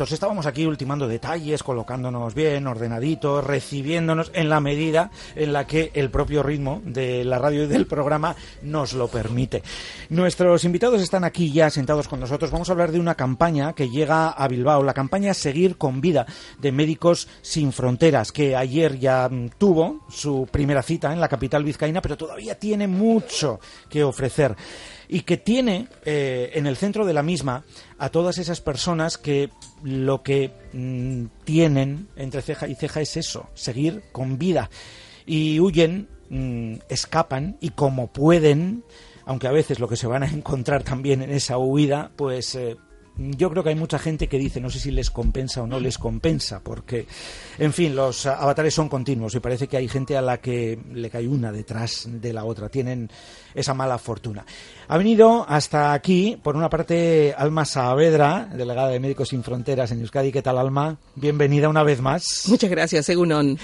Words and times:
Estábamos 0.00 0.46
aquí 0.46 0.64
ultimando 0.64 1.06
detalles, 1.06 1.62
colocándonos 1.62 2.34
bien, 2.34 2.66
ordenaditos, 2.66 3.44
recibiéndonos 3.44 4.30
en 4.34 4.48
la 4.48 4.58
medida 4.58 5.10
en 5.36 5.52
la 5.52 5.66
que 5.66 5.90
el 5.92 6.10
propio 6.10 6.42
ritmo 6.42 6.80
de 6.86 7.22
la 7.22 7.38
radio 7.38 7.64
y 7.64 7.66
del 7.66 7.86
programa 7.86 8.34
nos 8.62 8.94
lo 8.94 9.08
permite. 9.08 9.62
Nuestros 10.08 10.64
invitados 10.64 11.02
están 11.02 11.22
aquí 11.22 11.52
ya 11.52 11.68
sentados 11.68 12.08
con 12.08 12.18
nosotros. 12.18 12.50
Vamos 12.50 12.70
a 12.70 12.72
hablar 12.72 12.92
de 12.92 12.98
una 12.98 13.14
campaña 13.14 13.74
que 13.74 13.90
llega 13.90 14.30
a 14.30 14.48
Bilbao, 14.48 14.82
la 14.82 14.94
campaña 14.94 15.34
Seguir 15.34 15.76
con 15.76 16.00
Vida 16.00 16.24
de 16.58 16.72
Médicos 16.72 17.28
Sin 17.42 17.70
Fronteras, 17.70 18.32
que 18.32 18.56
ayer 18.56 18.98
ya 18.98 19.28
mm, 19.28 19.50
tuvo 19.58 20.06
su 20.08 20.48
primera 20.50 20.82
cita 20.82 21.12
en 21.12 21.20
la 21.20 21.28
capital 21.28 21.62
vizcaína, 21.62 22.00
pero 22.00 22.16
todavía 22.16 22.58
tiene 22.58 22.88
mucho 22.88 23.60
que 23.90 24.02
ofrecer 24.02 24.56
y 25.12 25.22
que 25.22 25.36
tiene 25.36 25.88
eh, 26.04 26.52
en 26.54 26.68
el 26.68 26.76
centro 26.76 27.04
de 27.04 27.12
la 27.12 27.24
misma 27.24 27.64
a 27.98 28.10
todas 28.10 28.38
esas 28.38 28.60
personas 28.60 29.18
que 29.18 29.50
lo 29.82 30.22
que 30.22 30.52
mm, 30.72 31.24
tienen 31.42 32.06
entre 32.14 32.42
ceja 32.42 32.68
y 32.68 32.76
ceja 32.76 33.00
es 33.00 33.16
eso, 33.16 33.50
seguir 33.54 34.04
con 34.12 34.38
vida. 34.38 34.70
Y 35.26 35.58
huyen, 35.58 36.08
mm, 36.28 36.74
escapan 36.88 37.56
y 37.60 37.70
como 37.70 38.06
pueden, 38.06 38.84
aunque 39.24 39.48
a 39.48 39.52
veces 39.52 39.80
lo 39.80 39.88
que 39.88 39.96
se 39.96 40.06
van 40.06 40.22
a 40.22 40.28
encontrar 40.32 40.84
también 40.84 41.22
en 41.22 41.32
esa 41.32 41.58
huida, 41.58 42.12
pues 42.14 42.54
eh, 42.54 42.76
yo 43.20 43.50
creo 43.50 43.62
que 43.62 43.68
hay 43.68 43.74
mucha 43.74 43.98
gente 43.98 44.28
que 44.28 44.38
dice, 44.38 44.60
no 44.60 44.70
sé 44.70 44.78
si 44.78 44.90
les 44.90 45.10
compensa 45.10 45.62
o 45.62 45.66
no 45.66 45.78
les 45.78 45.98
compensa, 45.98 46.60
porque, 46.60 47.06
en 47.58 47.72
fin, 47.72 47.94
los 47.94 48.24
avatares 48.24 48.72
son 48.72 48.88
continuos 48.88 49.34
y 49.34 49.40
parece 49.40 49.68
que 49.68 49.76
hay 49.76 49.88
gente 49.88 50.16
a 50.16 50.22
la 50.22 50.38
que 50.38 50.78
le 50.92 51.10
cae 51.10 51.28
una 51.28 51.52
detrás 51.52 52.08
de 52.10 52.32
la 52.32 52.44
otra, 52.44 52.70
tienen 52.70 53.10
esa 53.54 53.74
mala 53.74 53.98
fortuna. 53.98 54.46
Ha 54.88 54.96
venido 54.96 55.44
hasta 55.46 55.92
aquí, 55.92 56.38
por 56.42 56.56
una 56.56 56.70
parte, 56.70 57.34
Alma 57.36 57.64
Saavedra, 57.64 58.48
delegada 58.54 58.88
de 58.88 59.00
Médicos 59.00 59.28
Sin 59.28 59.42
Fronteras 59.42 59.90
en 59.92 60.00
Euskadi. 60.00 60.32
¿Qué 60.32 60.42
tal, 60.42 60.58
Alma? 60.58 60.96
Bienvenida 61.14 61.68
una 61.68 61.82
vez 61.82 62.00
más. 62.00 62.44
Muchas 62.48 62.70
gracias, 62.70 63.08
Egunon. 63.08 63.58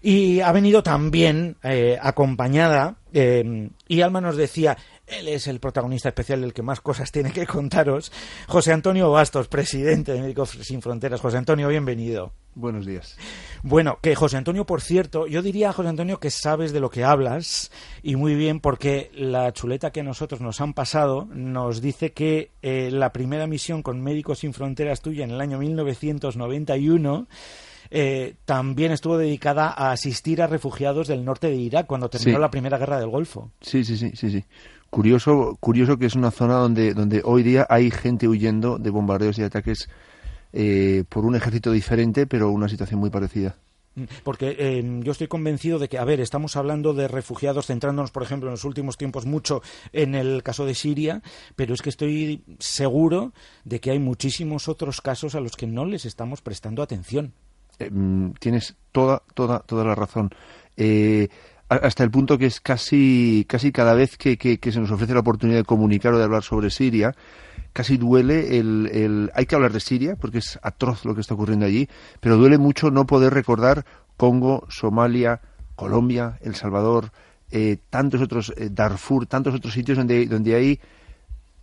Y 0.00 0.40
ha 0.40 0.52
venido 0.52 0.82
también 0.82 1.56
eh, 1.62 1.98
acompañada, 2.00 2.96
eh, 3.12 3.68
y 3.88 4.00
Alma 4.00 4.22
nos 4.22 4.36
decía, 4.36 4.78
él 5.12 5.28
es 5.28 5.46
el 5.46 5.60
protagonista 5.60 6.08
especial 6.08 6.40
del 6.40 6.52
que 6.52 6.62
más 6.62 6.80
cosas 6.80 7.12
tiene 7.12 7.32
que 7.32 7.46
contaros. 7.46 8.12
José 8.48 8.72
Antonio 8.72 9.10
Bastos, 9.10 9.48
presidente 9.48 10.12
de 10.12 10.22
Médicos 10.22 10.50
Sin 10.62 10.82
Fronteras. 10.82 11.20
José 11.20 11.36
Antonio, 11.36 11.68
bienvenido. 11.68 12.32
Buenos 12.54 12.84
días. 12.84 13.16
Bueno, 13.62 13.98
que 14.02 14.14
José 14.14 14.36
Antonio, 14.36 14.66
por 14.66 14.80
cierto, 14.80 15.26
yo 15.26 15.40
diría, 15.42 15.72
José 15.72 15.88
Antonio, 15.88 16.20
que 16.20 16.30
sabes 16.30 16.72
de 16.72 16.80
lo 16.80 16.90
que 16.90 17.04
hablas 17.04 17.70
y 18.02 18.16
muy 18.16 18.34
bien 18.34 18.60
porque 18.60 19.10
la 19.14 19.52
chuleta 19.52 19.90
que 19.90 20.00
a 20.00 20.04
nosotros 20.04 20.40
nos 20.40 20.60
han 20.60 20.74
pasado 20.74 21.26
nos 21.32 21.80
dice 21.80 22.12
que 22.12 22.50
eh, 22.62 22.90
la 22.90 23.12
primera 23.12 23.46
misión 23.46 23.82
con 23.82 24.02
Médicos 24.02 24.40
Sin 24.40 24.52
Fronteras 24.52 25.00
tuya 25.00 25.24
en 25.24 25.30
el 25.30 25.40
año 25.40 25.58
1991 25.58 27.26
eh, 27.94 28.34
también 28.46 28.90
estuvo 28.90 29.18
dedicada 29.18 29.68
a 29.68 29.92
asistir 29.92 30.40
a 30.40 30.46
refugiados 30.46 31.08
del 31.08 31.24
norte 31.24 31.48
de 31.48 31.56
Irak 31.56 31.86
cuando 31.86 32.08
terminó 32.08 32.38
Sí. 32.38 32.40
la 32.40 32.50
Primera 32.50 32.78
Guerra 32.78 32.98
del 32.98 33.10
Golfo. 33.10 33.50
Sí, 33.60 33.84
sí, 33.84 33.96
sí, 33.98 34.12
sí, 34.14 34.30
sí. 34.30 34.44
Curioso, 34.88 35.56
curioso 35.60 35.98
que 35.98 36.06
es 36.06 36.14
una 36.14 36.30
zona 36.30 36.54
donde, 36.54 36.94
donde 36.94 37.22
hoy 37.24 37.42
día 37.42 37.66
hay 37.68 37.90
gente 37.90 38.28
huyendo 38.28 38.78
de 38.78 38.90
bombardeos 38.90 39.38
y 39.38 39.42
ataques 39.42 39.88
eh, 40.52 41.04
por 41.08 41.24
un 41.24 41.34
ejército 41.34 41.70
diferente, 41.72 42.26
pero 42.26 42.50
una 42.50 42.68
situación 42.68 43.00
muy 43.00 43.08
parecida. 43.10 43.56
Mm, 43.94 44.04
Porque 44.22 44.56
eh, 44.58 45.00
yo 45.02 45.12
estoy 45.12 45.28
convencido 45.28 45.78
de 45.78 45.88
que, 45.88 45.98
a 45.98 46.04
ver, 46.04 46.20
estamos 46.20 46.56
hablando 46.56 46.92
de 46.94 47.08
refugiados, 47.08 47.66
centrándonos, 47.66 48.10
por 48.10 48.22
ejemplo, 48.22 48.48
en 48.48 48.52
los 48.52 48.64
últimos 48.64 48.96
tiempos 48.98 49.24
mucho 49.26 49.62
en 49.92 50.14
el 50.14 50.42
caso 50.42 50.64
de 50.66 50.74
Siria, 50.74 51.22
pero 51.56 51.72
es 51.74 51.82
que 51.82 51.90
estoy 51.90 52.42
seguro 52.58 53.32
de 53.64 53.80
que 53.80 53.90
hay 53.90 53.98
muchísimos 53.98 54.68
otros 54.68 55.00
casos 55.00 55.34
a 55.34 55.40
los 55.40 55.56
que 55.56 55.66
no 55.66 55.84
les 55.86 56.04
estamos 56.06 56.40
prestando 56.42 56.82
atención. 56.82 57.32
Eh, 57.82 57.90
mm, 57.90 58.32
tienes 58.38 58.76
toda, 58.92 59.22
toda, 59.34 59.60
toda 59.60 59.84
la 59.84 59.94
razón. 59.94 60.30
Eh, 60.76 61.28
hasta 61.68 62.04
el 62.04 62.10
punto 62.10 62.36
que 62.36 62.46
es 62.46 62.60
casi, 62.60 63.46
casi 63.48 63.72
cada 63.72 63.94
vez 63.94 64.18
que, 64.18 64.36
que- 64.36 64.58
se 64.72 64.80
nos 64.80 64.90
ofrece 64.90 65.14
la 65.14 65.20
oportunidad 65.20 65.58
de 65.60 65.64
comunicar 65.64 66.12
o 66.12 66.18
de 66.18 66.24
hablar 66.24 66.42
sobre 66.42 66.68
Siria, 66.68 67.14
casi 67.72 67.96
duele 67.96 68.58
el, 68.58 68.90
el... 68.92 69.30
Hay 69.34 69.46
que 69.46 69.54
hablar 69.54 69.72
de 69.72 69.80
Siria 69.80 70.16
porque 70.16 70.38
es 70.38 70.58
atroz 70.62 71.04
lo 71.06 71.14
que 71.14 71.22
está 71.22 71.32
ocurriendo 71.34 71.64
allí, 71.64 71.88
pero 72.20 72.36
duele 72.36 72.58
mucho 72.58 72.90
no 72.90 73.06
poder 73.06 73.32
recordar 73.32 73.86
Congo, 74.18 74.66
Somalia, 74.68 75.40
Colombia, 75.74 76.38
El 76.42 76.54
Salvador, 76.56 77.10
eh, 77.50 77.78
tantos 77.88 78.20
otros, 78.20 78.52
eh, 78.58 78.68
Darfur, 78.70 79.26
tantos 79.26 79.54
otros 79.54 79.72
sitios 79.72 79.96
donde, 79.96 80.26
donde 80.26 80.54
hay 80.54 80.80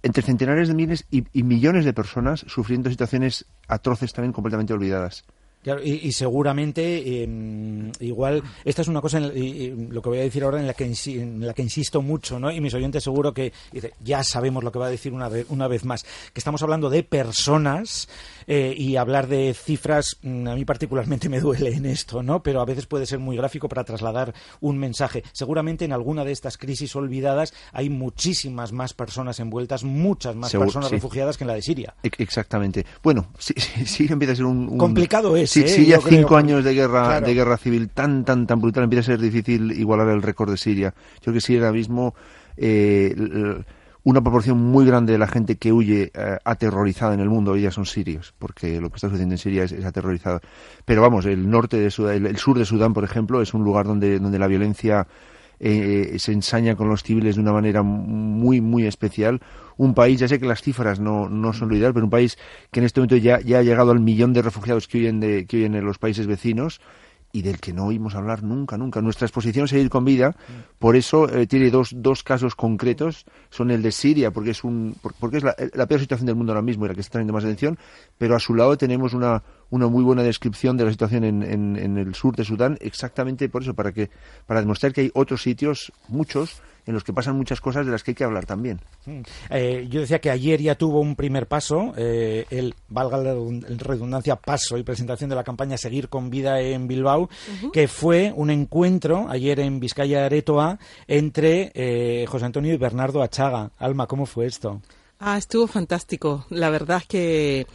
entre 0.01 0.23
centenares 0.23 0.69
de 0.69 0.73
miles 0.73 1.05
y 1.11 1.43
millones 1.43 1.85
de 1.85 1.93
personas 1.93 2.45
sufriendo 2.47 2.89
situaciones 2.89 3.45
atroces 3.67 4.11
también 4.13 4.33
completamente 4.33 4.73
olvidadas. 4.73 5.23
Claro, 5.61 5.81
y, 5.83 5.91
y 6.07 6.11
seguramente 6.13 7.23
eh, 7.23 7.91
igual 7.99 8.41
esta 8.63 8.81
es 8.81 8.87
una 8.87 9.01
cosa 9.01 9.17
en 9.17 9.27
la- 9.27 9.33
y- 9.33 9.39
y 9.63 9.87
lo 9.89 10.01
que 10.01 10.09
voy 10.09 10.19
a 10.19 10.21
decir 10.21 10.43
ahora 10.43 10.59
en 10.59 10.67
la 10.67 10.73
que 10.73 10.85
en 10.85 11.45
la 11.45 11.53
que 11.53 11.61
insisto 11.61 12.01
mucho, 12.01 12.39
¿no? 12.39 12.49
Y 12.51 12.61
mis 12.61 12.73
oyentes 12.73 13.03
seguro 13.03 13.33
que 13.33 13.51
dice, 13.71 13.93
ya 14.03 14.23
sabemos 14.23 14.63
lo 14.63 14.71
que 14.71 14.79
va 14.79 14.85
a 14.87 14.89
decir 14.89 15.11
una 15.13 15.27
vez 15.27 15.45
una 15.49 15.67
vez 15.67 15.83
más, 15.83 16.03
que 16.03 16.39
estamos 16.39 16.63
hablando 16.63 16.89
de 16.89 17.03
personas 17.03 18.07
eh, 18.47 18.73
y 18.77 18.95
hablar 18.95 19.27
de 19.27 19.53
cifras 19.53 20.17
mm, 20.21 20.47
a 20.47 20.55
mí 20.55 20.65
particularmente 20.65 21.29
me 21.29 21.39
duele 21.41 21.73
en 21.73 21.85
esto, 21.85 22.23
¿no? 22.23 22.41
Pero 22.41 22.61
a 22.61 22.65
veces 22.65 22.85
puede 22.85 23.05
ser 23.05 23.19
muy 23.19 23.35
gráfico 23.37 23.67
para 23.69 23.83
trasladar 23.83 24.33
un 24.61 24.77
mensaje. 24.77 25.23
Seguramente 25.33 25.85
en 25.85 25.91
alguna 25.93 26.23
de 26.25 26.31
estas 26.31 26.57
crisis 26.57 26.95
olvidadas 26.95 27.53
hay 27.73 27.89
muchísimas 27.89 28.71
más 28.71 28.93
personas 28.93 29.39
envueltas, 29.39 29.83
muchas 29.83 30.35
más 30.35 30.51
personas 30.53 30.89
sí. 30.89 30.95
refugiadas 30.95 31.37
que 31.37 31.43
en 31.43 31.47
la 31.49 31.53
de 31.55 31.61
Siria. 31.61 31.93
Exactamente. 32.03 32.85
Bueno, 33.03 33.27
sí, 33.37 33.53
sí, 33.57 33.85
sí 33.85 34.07
empieza 34.09 34.33
a 34.33 34.35
ser 34.37 34.45
un... 34.45 34.69
un- 34.69 34.77
Complicado 34.77 35.35
es, 35.37 35.48
Sí, 35.49 35.61
¿eh? 35.61 35.67
sí, 35.67 35.85
ya 35.87 35.97
creo, 35.97 36.19
cinco 36.19 36.37
años 36.37 36.63
de 36.63 36.75
guerra, 36.75 37.05
claro. 37.05 37.25
de 37.25 37.33
guerra 37.33 37.57
civil 37.57 37.89
tan, 37.89 38.23
tan, 38.23 38.45
tan 38.45 38.61
brutal, 38.61 38.83
empieza 38.83 39.01
a 39.01 39.15
ser 39.15 39.19
difícil 39.19 39.71
igualar 39.71 40.09
el 40.09 40.21
récord 40.21 40.51
de 40.51 40.57
Siria. 40.57 40.93
Yo 41.15 41.21
creo 41.23 41.33
que 41.33 41.41
Siria 41.41 41.61
ahora 41.61 41.73
mismo, 41.73 42.13
eh, 42.55 43.15
una 44.03 44.21
proporción 44.21 44.59
muy 44.59 44.85
grande 44.85 45.13
de 45.13 45.17
la 45.17 45.27
gente 45.27 45.55
que 45.55 45.73
huye 45.73 46.11
eh, 46.13 46.37
aterrorizada 46.43 47.15
en 47.15 47.19
el 47.19 47.29
mundo 47.29 47.53
hoy 47.53 47.61
ya 47.61 47.71
son 47.71 47.87
sirios, 47.87 48.31
porque 48.37 48.79
lo 48.79 48.89
que 48.89 48.97
está 48.97 49.07
sucediendo 49.07 49.33
en 49.33 49.39
Siria 49.39 49.63
es, 49.63 49.71
es 49.71 49.85
aterrorizado. 49.85 50.39
Pero 50.85 51.01
vamos, 51.01 51.25
el 51.25 51.49
norte 51.49 51.77
de 51.77 51.89
Sudán, 51.89 52.15
el, 52.17 52.25
el 52.27 52.37
sur 52.37 52.55
de 52.55 52.65
Sudán, 52.65 52.93
por 52.93 53.03
ejemplo, 53.03 53.41
es 53.41 53.55
un 53.55 53.63
lugar 53.63 53.87
donde, 53.87 54.19
donde 54.19 54.37
la 54.37 54.47
violencia 54.47 55.07
eh, 55.59 56.15
se 56.19 56.31
ensaña 56.31 56.75
con 56.75 56.89
los 56.89 57.03
civiles 57.03 57.35
de 57.35 57.41
una 57.41 57.53
manera 57.53 57.83
muy, 57.83 58.61
muy 58.61 58.85
especial. 58.85 59.41
Un 59.77 59.93
país, 59.93 60.19
ya 60.19 60.27
sé 60.27 60.39
que 60.39 60.45
las 60.45 60.61
cifras 60.61 60.99
no, 60.99 61.29
no 61.29 61.53
son 61.53 61.69
lo 61.69 61.75
ideal, 61.75 61.93
pero 61.93 62.05
un 62.05 62.09
país 62.09 62.37
que 62.71 62.79
en 62.79 62.85
este 62.85 62.99
momento 62.99 63.15
ya, 63.17 63.39
ya 63.41 63.59
ha 63.59 63.63
llegado 63.63 63.91
al 63.91 63.99
millón 63.99 64.33
de 64.33 64.41
refugiados 64.41 64.87
que 64.87 64.97
huyen, 64.99 65.19
de, 65.19 65.45
que 65.45 65.57
huyen 65.57 65.75
en 65.75 65.85
los 65.85 65.97
países 65.97 66.27
vecinos 66.27 66.81
y 67.31 67.43
del 67.43 67.59
que 67.59 67.73
no 67.73 67.85
oímos 67.85 68.15
hablar 68.15 68.41
nunca, 68.41 68.75
nunca. 68.77 69.01
Nuestra 69.01 69.25
exposición 69.27 69.67
Seguir 69.67 69.89
con 69.91 70.03
Vida, 70.03 70.35
por 70.79 70.95
eso 70.95 71.29
eh, 71.29 71.45
tiene 71.45 71.69
dos, 71.69 71.91
dos 71.95 72.23
casos 72.23 72.55
concretos, 72.55 73.25
son 73.51 73.69
el 73.69 73.83
de 73.83 73.91
Siria, 73.91 74.31
porque 74.31 74.49
es, 74.49 74.63
un, 74.63 74.95
por- 74.99 75.13
porque 75.13 75.37
es 75.37 75.43
la, 75.43 75.55
la 75.75 75.85
peor 75.85 76.01
situación 76.01 76.25
del 76.25 76.35
mundo 76.35 76.53
ahora 76.53 76.63
mismo 76.63 76.85
y 76.85 76.89
la 76.89 76.95
que 76.95 77.01
está 77.01 77.13
teniendo 77.19 77.33
más 77.33 77.43
atención, 77.43 77.77
pero 78.17 78.35
a 78.35 78.39
su 78.39 78.55
lado 78.55 78.75
tenemos 78.77 79.13
una, 79.13 79.43
una 79.71 79.87
muy 79.87 80.03
buena 80.03 80.23
descripción 80.23 80.77
de 80.77 80.85
la 80.85 80.91
situación 80.91 81.23
en, 81.23 81.43
en, 81.43 81.75
en 81.77 81.97
el 81.97 82.15
sur 82.15 82.35
de 82.35 82.43
Sudán, 82.43 82.77
exactamente 82.81 83.49
por 83.49 83.61
eso, 83.63 83.73
para, 83.73 83.91
que, 83.91 84.09
para 84.47 84.61
demostrar 84.61 84.93
que 84.93 85.01
hay 85.01 85.11
otros 85.13 85.41
sitios, 85.43 85.91
muchos, 86.07 86.61
en 86.87 86.95
los 86.95 87.03
que 87.03 87.13
pasan 87.13 87.35
muchas 87.35 87.61
cosas 87.61 87.85
de 87.85 87.91
las 87.91 88.01
que 88.03 88.11
hay 88.11 88.15
que 88.15 88.23
hablar 88.23 88.47
también. 88.47 88.79
Mm. 89.05 89.19
Eh, 89.51 89.87
yo 89.91 89.99
decía 90.01 90.19
que 90.19 90.31
ayer 90.31 90.59
ya 90.59 90.73
tuvo 90.73 91.01
un 91.01 91.15
primer 91.15 91.45
paso, 91.45 91.93
eh, 91.97 92.45
el, 92.49 92.73
valga 92.87 93.17
la 93.17 93.35
redun- 93.35 93.63
redundancia, 93.77 94.37
paso 94.37 94.75
y 94.75 94.81
presentación 94.83 95.29
de 95.29 95.35
la 95.35 95.43
campaña 95.43 95.77
Seguir 95.77 96.09
con 96.09 96.31
Vida 96.31 96.59
en 96.61 96.87
Bilbao, 96.87 97.29
que 97.71 97.87
fue 97.87 98.33
un 98.35 98.49
encuentro 98.49 99.27
ayer 99.29 99.59
en 99.59 99.79
Vizcaya 99.79 100.25
Aretoa 100.25 100.79
entre 101.07 101.71
eh, 101.75 102.25
José 102.27 102.45
Antonio 102.45 102.73
y 102.73 102.77
Bernardo 102.77 103.21
Achaga. 103.21 103.69
Alma, 103.77 104.07
¿cómo 104.07 104.25
fue 104.25 104.47
esto? 104.47 104.81
Ah, 105.19 105.37
estuvo 105.37 105.67
fantástico. 105.67 106.45
La 106.49 106.69
verdad 106.71 106.99
es 107.01 107.07
que 107.07 107.67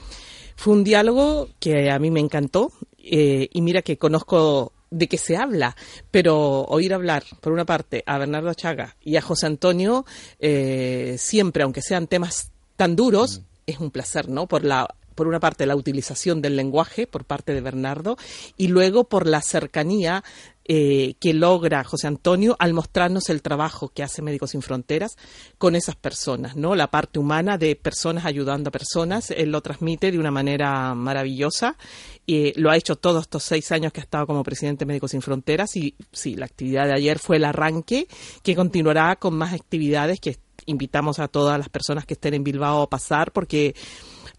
fue 0.56 0.75
un 0.75 0.84
diálogo 0.84 1.48
que 1.60 1.91
a 1.91 1.98
mí 1.98 2.10
me 2.10 2.20
encantó. 2.20 2.72
eh, 2.98 3.48
y 3.53 3.60
mira 3.60 3.83
que 3.83 3.98
conozco 3.98 4.72
de 4.91 5.09
qué 5.09 5.18
se 5.18 5.36
habla, 5.36 5.77
pero 6.10 6.62
oír 6.62 6.95
hablar, 6.95 7.24
por 7.41 7.53
una 7.53 7.65
parte, 7.65 8.03
a 8.06 8.16
Bernardo 8.16 8.54
Chaga 8.54 8.97
y 9.03 9.16
a 9.16 9.22
José 9.22 9.47
Antonio, 9.47 10.06
eh, 10.39 11.16
siempre, 11.18 11.65
aunque 11.65 11.83
sean 11.83 12.06
temas 12.06 12.53
tan 12.77 12.97
duros, 12.97 13.42
es 13.66 13.78
un 13.78 13.91
placer, 13.91 14.28
¿no? 14.28 14.47
Por 14.47 14.65
la 14.65 14.89
por 15.15 15.28
una 15.28 15.39
parte 15.39 15.65
la 15.66 15.77
utilización 15.77 16.42
del 16.42 16.56
lenguaje 16.56 17.06
por 17.06 17.24
parte 17.24 17.54
de 17.54 17.60
Bernardo 17.60 18.16
y 18.56 18.66
luego 18.66 19.04
por 19.04 19.28
la 19.28 19.42
cercanía 19.42 20.24
eh, 20.66 21.16
que 21.21 21.34
logra 21.34 21.84
José 21.84 22.07
Antonio 22.07 22.57
al 22.59 22.72
mostrarnos 22.72 23.28
el 23.28 23.43
trabajo 23.43 23.91
que 23.91 24.03
hace 24.03 24.22
Médicos 24.22 24.53
Sin 24.53 24.63
Fronteras 24.63 25.16
con 25.59 25.77
esas 25.77 25.95
personas, 25.95 26.57
¿no? 26.57 26.75
La 26.75 26.91
parte 26.91 27.19
humana 27.19 27.59
de 27.59 27.77
personas 27.77 28.25
ayudando 28.25 28.69
a 28.69 28.72
personas, 28.72 29.31
él 29.31 29.51
lo 29.51 29.61
transmite 29.61 30.11
de 30.11 30.19
una 30.19 30.31
manera 30.31 30.95
maravillosa 30.95 31.77
y 32.25 32.59
lo 32.59 32.71
ha 32.71 32.77
hecho 32.77 32.97
todos 32.97 33.22
estos 33.22 33.43
seis 33.43 33.71
años 33.72 33.93
que 33.93 34.01
ha 34.01 34.05
estado 34.05 34.27
como 34.27 34.43
presidente 34.43 34.84
de 34.84 34.89
Médicos 34.89 35.11
Sin 35.11 35.21
Fronteras 35.21 35.77
y 35.77 35.95
sí, 36.13 36.34
la 36.34 36.47
actividad 36.47 36.87
de 36.87 36.95
ayer 36.95 37.19
fue 37.19 37.37
el 37.37 37.45
arranque 37.45 38.09
que 38.43 38.57
continuará 38.57 39.16
con 39.16 39.34
más 39.34 39.53
actividades 39.53 40.19
que 40.19 40.39
invitamos 40.66 41.19
a 41.19 41.28
todas 41.28 41.59
las 41.59 41.69
personas 41.69 42.07
que 42.07 42.15
estén 42.15 42.33
en 42.33 42.45
Bilbao 42.45 42.83
a 42.83 42.89
pasar 42.89 43.33
porque 43.33 43.75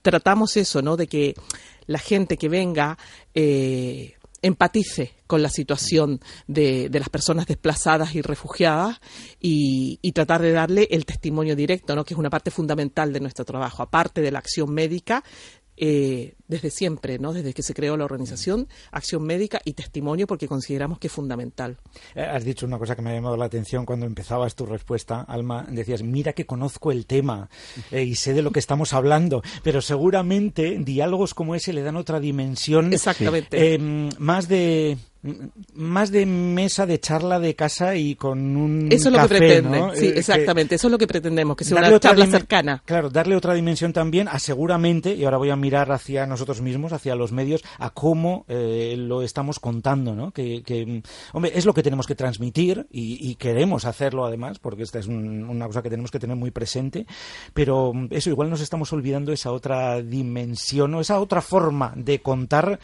tratamos 0.02 0.58
eso, 0.58 0.82
¿no? 0.82 0.98
De 0.98 1.08
que 1.08 1.36
la 1.88 2.00
gente 2.00 2.38
que 2.38 2.50
venga 2.50 2.98
eh, 3.34 4.15
empatice 4.46 5.14
con 5.26 5.42
la 5.42 5.50
situación 5.50 6.20
de, 6.48 6.90
las 6.92 7.10
personas 7.10 7.48
desplazadas 7.48 8.14
y 8.14 8.22
refugiadas 8.22 9.00
y, 9.40 9.98
y, 10.02 10.12
tratar 10.12 10.42
de 10.42 10.52
darle 10.52 10.88
el 10.92 11.06
testimonio 11.06 11.56
directo, 11.56 11.96
¿no? 11.96 12.06
que 12.06 12.14
es 12.14 12.18
una 12.20 12.30
parte 12.30 12.52
fundamental 12.52 13.12
de 13.12 13.20
nuestro 13.22 13.44
trabajo, 13.44 13.82
aparte 13.82 14.22
de 14.22 14.32
la 14.32 14.40
acción 14.40 14.72
médica, 14.72 15.24
eh, 15.78 16.36
desde 16.48 16.70
siempre, 16.70 17.20
¿no? 17.20 17.34
Desde 17.34 17.54
que 17.54 17.64
se 17.64 17.74
creó 17.74 17.98
la 17.98 18.06
organización, 18.06 18.68
acción 18.92 19.24
médica 19.24 19.62
y 19.66 19.74
testimonio, 19.74 20.28
porque 20.28 20.48
consideramos 20.48 21.00
que 21.00 21.08
es 21.08 21.14
fundamental. 21.14 21.78
Eh, 22.14 22.22
has 22.22 22.44
dicho 22.44 22.66
una 22.66 22.78
cosa 22.78 22.96
que 22.96 23.02
me 23.02 23.12
ha 23.12 23.14
llamado 23.14 23.38
la 23.38 23.46
atención 23.46 23.86
cuando 23.86 24.06
empezabas 24.06 24.56
tu 24.56 24.66
respuesta, 24.66 25.22
Alma. 25.22 25.66
Decías, 25.70 26.04
mira 26.04 26.34
que 26.34 26.46
conozco 26.46 26.92
el 26.92 27.06
tema 27.06 27.50
eh, 27.92 28.04
y 28.04 28.16
sé 28.16 28.34
de 28.34 28.42
lo 28.42 28.52
que 28.52 28.60
estamos 28.60 28.94
hablando, 28.94 29.42
pero 29.64 29.82
seguramente 29.82 30.78
diálogos 30.80 31.34
como 31.34 31.56
ese 31.56 31.74
le 31.74 31.82
dan 31.82 31.96
otra 31.96 32.20
dimensión. 32.20 32.94
Exactamente. 32.94 33.78
más 34.20 34.48
de 34.48 34.98
más 35.74 36.12
de 36.12 36.26
mesa 36.26 36.86
de 36.86 37.00
charla 37.00 37.40
de 37.40 37.56
casa 37.56 37.96
y 37.96 38.16
con 38.16 38.56
un 38.56 38.88
eso 38.92 39.10
es 39.10 39.16
lo 39.16 39.22
que 39.24 39.28
pretende 39.28 39.82
sí 39.96 40.12
exactamente 40.16 40.76
eso 40.76 40.88
es 40.88 40.92
lo 40.92 40.98
que 40.98 41.08
pretendemos 41.08 41.58
que 41.58 41.64
sea 41.64 41.78
una 41.78 42.00
charla 42.00 42.28
cercana 42.28 42.84
claro 42.86 43.10
darle 43.10 43.36
otra 43.36 43.56
dimensión 43.56 43.92
también 43.92 44.28
a 44.28 44.38
seguramente 44.38 45.16
y 45.16 45.26
ahora 45.26 45.38
voy 45.38 45.50
a 45.50 45.56
mirar 45.56 45.92
hacia 45.92 46.28
nosotros 46.36 46.62
mismos 46.62 46.94
hacia 46.94 47.16
los 47.16 47.32
medios 47.32 47.64
a 47.80 47.90
cómo 47.90 48.46
eh, 48.48 48.96
lo 48.98 49.22
estamos 49.22 49.60
contando 49.60 50.16
no 50.16 50.32
que, 50.32 51.02
hombre 51.34 51.52
es 51.56 51.66
lo 51.66 51.74
que 51.74 51.84
tenemos 51.84 52.08
que 52.08 52.16
transmitir 52.16 52.88
y, 52.92 53.36
queremos 53.36 53.86
hacerlo 53.86 54.26
además 54.26 54.60
porque 54.60 54.84
esta 54.84 55.00
es 55.00 55.08
una 55.08 55.66
cosa 55.68 55.82
que 55.82 55.90
tenemos 55.90 56.12
que 56.12 56.20
tener 56.20 56.36
muy 56.36 56.52
presente 56.52 57.06
pero 57.54 57.92
eso 58.12 58.30
igual 58.30 58.50
nos 58.50 58.62
estamos 58.62 58.92
olvidando 58.94 59.32
esa 59.32 59.52
otra 59.52 60.02
dimensión 60.02 60.94
o 60.96 61.02
esa 61.02 61.20
otra 61.20 61.42
forma 61.42 61.94
de 61.96 62.22
contar 62.22 62.80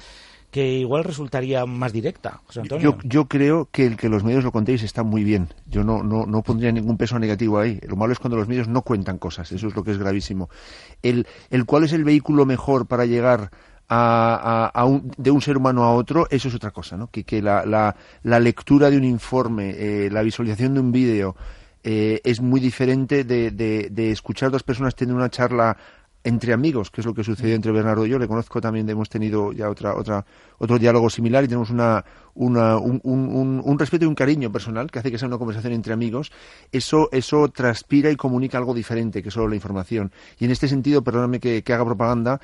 que 0.52 0.74
igual 0.74 1.06
resultaría 1.06 1.66
más 1.66 1.94
directa. 1.94 2.42
Yo, 2.80 2.98
yo, 3.04 3.26
creo 3.28 3.70
que 3.72 3.86
el 3.86 3.96
que 3.96 4.10
los 4.10 4.24
medios 4.24 4.44
lo 4.44 4.52
contéis 4.52 4.84
está 4.84 5.02
muy 5.02 5.24
bien. 5.24 5.48
Yo 5.66 5.84
no, 5.84 6.04
no, 6.04 6.26
no 6.26 6.44
pondría 6.44 6.72
ningún 6.74 6.98
peso 6.98 7.18
negativo 7.18 7.58
ahí. 7.58 7.80
Lo 7.88 7.96
malo 7.96 8.12
es 8.12 8.20
cuando 8.20 8.36
los 8.36 8.50
medios 8.50 8.68
no 8.68 8.82
cuentan 8.82 9.18
cosas. 9.18 9.52
Eso 9.54 9.68
es 9.68 9.76
lo 9.76 9.84
que 9.84 9.92
es 9.92 9.98
gravísimo. 9.98 10.50
El, 11.02 11.26
el 11.50 11.66
cuál 11.66 11.86
es 11.86 11.94
el 11.94 12.04
vehículo 12.04 12.46
mejor 12.46 12.86
para 12.86 13.06
llegar 13.06 13.50
a, 13.88 14.72
a, 14.74 14.86
un, 14.86 15.12
de 15.18 15.32
un 15.32 15.42
ser 15.42 15.58
humano 15.58 15.84
a 15.84 15.94
otro, 15.94 16.28
eso 16.30 16.48
es 16.48 16.56
otra 16.56 16.72
cosa, 16.72 16.96
¿no? 16.96 17.08
Que, 17.08 17.24
que 17.24 17.42
la, 17.42 17.66
la, 17.66 17.96
la 18.24 18.40
lectura 18.40 18.90
de 18.90 18.98
un 18.98 19.04
informe, 19.04 19.76
eh, 19.78 20.10
la 20.10 20.22
visualización 20.22 20.74
de 20.74 20.80
un 20.80 20.92
vídeo, 20.92 21.36
eh, 21.84 22.22
es 22.24 22.42
muy 22.42 22.60
diferente 22.60 23.24
de, 23.24 23.52
de, 23.52 23.90
de, 23.92 24.12
escuchar 24.12 24.52
dos 24.52 24.64
personas 24.64 24.96
teniendo 24.96 25.18
una 25.20 25.30
charla 25.30 25.76
entre 26.24 26.54
amigos, 26.54 26.92
que 26.92 27.02
es 27.02 27.08
lo 27.08 27.14
que 27.14 27.24
sucedió 27.24 27.56
entre 27.56 27.72
Bernardo 27.72 28.06
y 28.06 28.10
yo. 28.10 28.20
Le 28.20 28.28
conozco 28.28 28.62
también, 28.62 28.88
hemos 28.90 29.10
tenido 29.10 29.52
ya 29.54 29.70
otra, 29.70 29.96
otra, 29.96 30.26
otro 30.58 30.78
diálogo 30.78 31.10
similar 31.10 31.44
y 31.44 31.48
tenemos 31.48 31.70
una, 31.70 32.04
una 32.36 32.78
un, 32.78 33.00
un, 33.04 33.62
un, 33.64 33.80
respeto 33.80 34.06
y 34.06 34.08
un 34.08 34.16
cariño 34.16 34.52
personal 34.52 34.92
que 34.92 35.00
hace 35.00 35.12
que 35.12 35.18
sea 35.18 35.28
una 35.28 35.38
conversación 35.38 35.74
entre 35.74 35.94
amigos. 35.94 36.32
Eso, 36.72 37.10
eso 37.12 37.48
transpira 37.50 38.12
y 38.12 38.16
comunica 38.16 38.58
algo 38.58 38.74
diferente 38.74 39.24
que 39.24 39.32
solo 39.32 39.48
la 39.48 39.56
información. 39.56 40.12
Y 40.40 40.46
en 40.46 40.52
este 40.52 40.68
sentido, 40.68 41.04
perdóname 41.04 41.40
que, 41.40 41.64
haga 41.72 41.86
propaganda, 41.86 42.42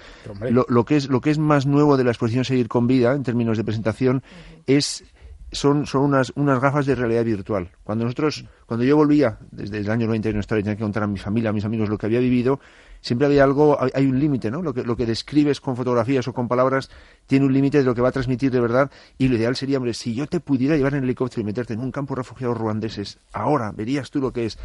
lo, 0.50 0.65
lo, 0.69 0.85
que 0.85 0.95
es, 0.95 1.09
lo 1.09 1.21
que 1.21 1.29
es 1.29 1.38
más 1.38 1.65
nuevo 1.65 1.97
de 1.97 2.03
la 2.03 2.12
exposición 2.12 2.45
Seguir 2.45 2.68
con 2.68 2.88
Vida, 2.88 3.13
en 3.13 3.24
términos 3.24 3.57
de 3.57 3.63
presentación, 3.63 4.24
es 4.65 5.03
son, 5.52 5.86
son 5.86 6.04
unas, 6.04 6.32
unas 6.36 6.60
gafas 6.60 6.86
de 6.86 6.96
realidad 6.96 7.24
virtual. 7.24 7.70
Cuando 7.84 8.04
nosotros, 8.04 8.46
cuando 8.66 8.86
yo 8.86 8.98
volvía 8.98 9.38
desde 9.52 9.78
el 9.80 9.90
año 9.90 10.08
90 10.08 10.30
de 10.30 10.34
nuestra 10.34 10.58
tenía 10.58 10.76
que 10.76 10.84
contar 10.84 11.04
a 11.04 11.08
mi 11.08 11.18
familia, 11.18 11.52
a 11.52 11.54
mis 11.54 11.66
amigos 11.66 11.90
lo 11.90 11.98
que 11.98 12.06
había 12.06 12.20
vivido, 12.20 12.60
siempre 13.02 13.28
había 13.28 13.44
algo, 13.44 13.78
hay, 13.94 14.06
un 14.06 14.20
límite, 14.20 14.52
¿no? 14.52 14.62
Lo 14.62 14.74
que, 14.74 14.84
lo 14.84 14.96
que 14.96 15.06
describes 15.06 15.62
con 15.62 15.76
fotografías 15.76 16.28
o 16.28 16.34
con 16.34 16.48
palabras 16.48 16.90
tiene 17.26 17.46
un 17.46 17.54
límite 17.54 17.80
de 17.80 17.84
lo 17.84 17.96
que 17.96 18.02
va 18.02 18.10
a 18.10 18.12
transmitir 18.12 18.52
de 18.52 18.60
verdad 18.60 18.92
y 19.18 19.28
lo 19.28 19.38
ideal 19.38 19.56
sería, 19.56 19.78
hombre, 19.78 19.94
si 19.94 20.14
yo 20.14 20.28
te 20.28 20.40
pudiera 20.40 20.76
llevar 20.76 20.96
en 20.96 21.04
helicóptero 21.04 21.42
y 21.42 21.46
meterte 21.46 21.74
en 21.74 21.80
un 21.80 21.92
campo 21.92 22.16
de 22.16 22.20
refugiados 22.20 22.58
ruandeses, 22.58 23.20
ahora 23.32 23.72
verías 23.72 24.12
tú 24.12 24.20
lo 24.20 24.34
que 24.34 24.46
es 24.46 24.58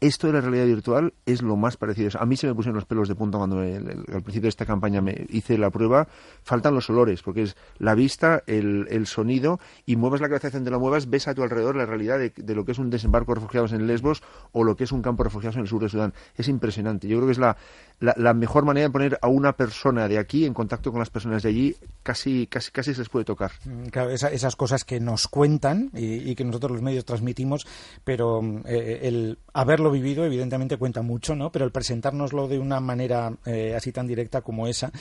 esto 0.00 0.26
de 0.26 0.34
la 0.34 0.40
realidad 0.40 0.66
virtual 0.66 1.14
es 1.24 1.42
lo 1.42 1.56
más 1.56 1.76
parecido. 1.76 2.10
A 2.20 2.26
mí 2.26 2.36
se 2.36 2.46
me 2.46 2.54
pusieron 2.54 2.74
los 2.76 2.84
pelos 2.84 3.08
de 3.08 3.14
punta 3.14 3.38
cuando 3.38 3.60
al 3.60 4.22
principio 4.22 4.42
de 4.42 4.48
esta 4.48 4.66
campaña 4.66 5.00
me 5.00 5.26
hice 5.30 5.56
la 5.56 5.70
prueba. 5.70 6.06
Faltan 6.42 6.74
los 6.74 6.90
olores, 6.90 7.22
porque 7.22 7.42
es 7.42 7.56
la 7.78 7.94
vista, 7.94 8.42
el, 8.46 8.86
el 8.90 9.06
sonido, 9.06 9.58
y 9.86 9.96
muevas 9.96 10.20
la 10.20 10.28
cabeza 10.28 10.50
donde 10.50 10.70
la 10.70 10.78
muevas, 10.78 11.08
ves 11.08 11.28
a 11.28 11.34
tu 11.34 11.42
alrededor 11.42 11.76
la 11.76 11.86
realidad 11.86 12.18
de, 12.18 12.54
lo 12.54 12.64
que 12.64 12.72
es 12.72 12.78
un 12.78 12.90
desembarco 12.90 13.32
de 13.32 13.36
refugiados 13.36 13.72
en 13.72 13.86
Lesbos 13.86 14.22
o 14.52 14.64
lo 14.64 14.76
que 14.76 14.84
es 14.84 14.92
un 14.92 15.02
campo 15.02 15.22
de 15.22 15.28
refugiados 15.28 15.56
en 15.56 15.62
el 15.62 15.68
sur 15.68 15.82
de 15.82 15.88
Sudán. 15.88 16.12
Es 16.36 16.48
impresionante. 16.48 17.08
Yo 17.08 17.16
creo 17.16 17.28
que 17.28 17.32
es 17.32 17.38
la, 17.38 17.56
la, 18.00 18.34
mejor 18.34 18.64
manera 18.64 18.88
de 18.88 18.92
poner 18.92 19.18
a 19.22 19.28
una 19.28 19.54
persona 19.54 20.08
de 20.08 20.18
aquí 20.18 20.44
en 20.44 20.52
contacto 20.52 20.92
con 20.92 20.98
las 20.98 21.10
personas 21.10 21.42
de 21.42 21.48
allí, 21.48 21.76
casi, 22.02 22.46
casi, 22.46 22.70
casi 22.70 22.92
se 22.92 23.00
les 23.00 23.08
puede 23.08 23.24
tocar. 23.24 23.52
Mm, 23.64 23.86
claro, 23.86 24.10
esas 24.10 24.56
cosas 24.56 24.84
que 24.84 25.00
nos 25.00 25.26
cuentan 25.28 25.90
y, 25.94 26.34
que 26.34 26.44
nosotros 26.44 26.72
los 26.72 26.82
medios 26.82 27.06
transmitimos, 27.06 27.66
pero 28.04 28.42
mm, 28.42 28.62
eh, 28.66 29.00
el 29.04 29.38
haberlo 29.54 29.85
vivido 29.90 30.24
evidentemente 30.24 30.76
cuenta 30.76 31.02
mucho, 31.02 31.34
¿no? 31.34 31.50
Pero 31.50 31.64
el 31.64 31.72
presentárnoslo 31.72 32.48
de 32.48 32.58
una 32.58 32.80
manera 32.80 33.32
eh, 33.44 33.74
así 33.76 33.92
tan 33.92 34.06
directa 34.06 34.42
como 34.42 34.66
esa, 34.66 34.92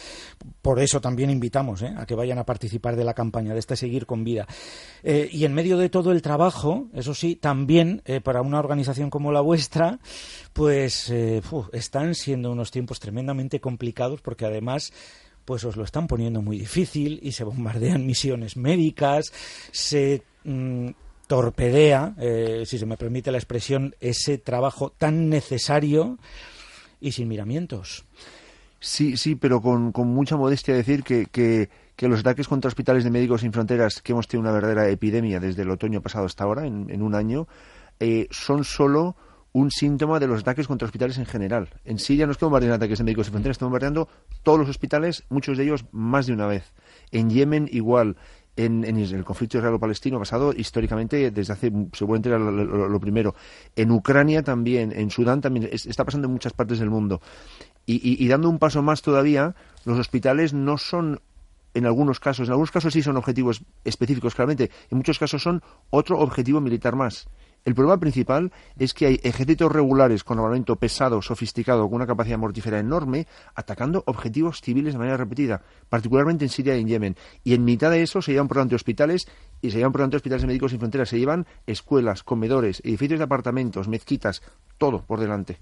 por 0.62 0.80
eso 0.80 1.02
también 1.02 1.30
invitamos 1.30 1.82
¿eh? 1.82 1.94
a 1.98 2.06
que 2.06 2.16
vayan 2.16 2.40
a 2.40 2.46
participar 2.46 2.96
de 2.96 3.04
la 3.04 3.14
campaña, 3.14 3.54
de 3.54 3.60
este 3.60 3.76
Seguir 3.76 4.06
con 4.06 4.24
Vida. 4.24 4.48
y 5.04 5.46
en 5.46 5.54
medio 5.54 5.78
de 5.78 5.90
todo 5.90 6.12
el 6.12 6.22
trabajo, 6.22 6.88
eso 6.94 7.14
sí, 7.14 7.36
también 7.36 8.02
para 8.24 8.42
una 8.42 8.60
organización 8.60 9.10
como 9.10 9.32
la 9.32 9.42
vuestra, 9.42 10.00
pues 10.54 11.12
están 11.74 12.16
siendo 12.16 12.52
unos 12.52 12.72
tiempos 12.72 13.00
tremendamente 13.00 13.60
complicados 13.60 14.22
porque 14.22 14.46
además 14.46 14.92
pues 15.46 15.64
os 15.64 15.78
lo 15.78 15.84
están 15.84 16.08
poniendo 16.08 16.42
muy 16.42 16.58
difícil 16.58 17.20
y 17.22 17.32
se 17.32 17.44
bombardean 17.44 18.06
misiones 18.06 18.58
médicas, 18.58 19.32
se 19.72 20.24
mm, 20.44 20.90
torpedea, 21.28 22.16
eh, 22.20 22.64
si 22.66 22.78
se 22.78 22.86
me 22.86 22.98
permite 22.98 23.32
la 23.32 23.38
expresión, 23.38 23.96
ese 24.00 24.38
trabajo 24.38 24.92
tan 24.92 25.30
necesario 25.30 26.18
y 27.00 27.12
sin 27.12 27.28
miramientos. 27.28 28.06
Sí, 28.80 29.18
sí, 29.18 29.36
pero 29.36 29.62
con, 29.62 29.92
mucha 30.08 30.38
modestia 30.38 30.76
decir 30.76 31.04
que, 31.04 31.26
que, 31.26 31.70
los 32.08 32.20
ataques 32.20 32.48
contra 32.48 32.68
hospitales 32.68 33.04
de 33.04 33.10
Médicos 33.10 33.42
Sin 33.42 33.52
Fronteras, 33.52 34.02
que 34.02 34.12
hemos 34.12 34.28
tenido 34.28 34.48
una 34.48 34.52
verdadera 34.52 34.88
epidemia 34.90 35.40
desde 35.40 35.64
el 35.64 35.72
otoño 35.72 36.02
pasado 36.02 36.26
hasta 36.26 36.44
ahora, 36.44 36.68
en, 36.68 37.02
un 37.02 37.16
año, 37.16 37.48
eh, 38.00 38.28
son 38.30 38.64
solo 38.64 39.16
un 39.54 39.72
síntoma 39.72 40.20
de 40.20 40.28
los 40.28 40.42
ataques 40.42 40.68
contra 40.68 40.86
hospitales 40.86 41.18
en 41.18 41.26
general. 41.26 41.70
En 41.86 41.98
Siria 41.98 42.26
no 42.26 42.34
es 42.34 42.38
que 42.38 42.46
ataques 42.46 42.98
de 42.98 43.04
médicos 43.06 43.28
de 43.28 43.32
frontera, 43.32 43.54
están 43.54 43.68
bombardeando 43.68 44.10
todos 44.44 44.60
los 44.60 44.70
hospitales, 44.70 45.24
muchos 45.30 45.58
de 45.58 45.64
ellos 45.64 45.86
más 45.92 46.28
de 46.28 46.34
una 46.34 46.46
vez. 46.46 46.74
En 47.12 47.30
Yemen 47.30 47.70
igual. 47.72 48.18
En, 48.58 48.86
el 48.86 49.24
conflicto 49.26 49.58
israelo-palestino 49.58 50.18
pasado 50.18 50.54
históricamente 50.54 51.30
desde 51.30 51.54
hace 51.54 51.72
seguramente 51.92 52.30
era 52.30 52.40
lo, 52.40 53.00
primero. 53.00 53.36
En 53.76 53.92
Ucrania 53.92 54.44
también 54.44 54.94
en 54.96 55.10
Sudán 55.12 55.42
también 55.42 55.70
está 55.72 56.06
pasando 56.06 56.28
en 56.28 56.34
muchas 56.34 56.54
partes 56.54 56.80
del 56.80 56.90
mundo. 56.90 57.22
Y, 57.86 58.28
dando 58.28 58.50
un 58.50 58.58
paso 58.58 58.82
más 58.82 59.02
todavía 59.02 59.56
los 59.84 60.00
hospitales 60.00 60.54
no 60.54 60.78
son 60.78 61.22
en 61.74 61.86
algunos 61.86 62.20
casos 62.20 62.48
en 62.48 62.54
algunos 62.54 62.72
casos 62.72 62.94
sí 62.94 63.04
son 63.04 63.18
objetivos 63.18 63.62
específicos 63.84 64.34
claramente 64.34 64.72
en 64.90 64.98
muchos 64.98 65.20
casos 65.20 65.44
son 65.44 65.62
otro 65.92 66.18
objetivo 66.20 66.62
militar 66.62 66.96
más 66.96 67.28
el 67.66 67.74
problema 67.74 68.00
principal 68.00 68.52
es 68.78 68.94
que 68.94 69.08
hay 69.08 69.20
ejércitos 69.24 69.72
regulares 69.72 70.24
con 70.24 70.38
armamento 70.38 70.76
pesado, 70.76 71.22
sofisticado, 71.24 71.88
con 71.88 71.96
una 71.96 72.06
capacidad 72.06 72.38
mortífera 72.38 72.78
enorme, 72.78 73.26
atacando 73.56 74.04
objetivos 74.06 74.62
civiles 74.62 74.94
de 74.94 75.00
manera 75.00 75.18
repetida, 75.18 75.64
particularmente 75.90 76.46
en 76.46 76.50
Siria 76.50 76.78
y 76.78 76.82
en 76.82 76.88
Yemen. 76.88 77.16
Y 77.44 77.56
en 77.56 77.66
mitad 77.66 77.90
de 77.90 78.04
eso 78.04 78.22
se 78.22 78.34
llevan 78.34 78.48
por 78.48 78.58
delante 78.58 78.76
hospitales 78.76 79.28
y 79.62 79.72
se 79.72 79.78
llevan 79.78 79.92
por 79.92 80.02
delante 80.02 80.18
hospitales 80.18 80.44
de 80.44 80.48
médicos 80.48 80.72
sin 80.72 80.80
fronteras. 80.80 81.10
Se 81.10 81.18
llevan 81.18 81.48
escuelas, 81.66 82.22
comedores, 82.22 82.82
edificios 82.86 83.20
de 83.20 83.26
apartamentos, 83.26 83.88
mezquitas, 83.88 84.44
todo 84.78 85.02
por 85.02 85.20
delante. 85.20 85.58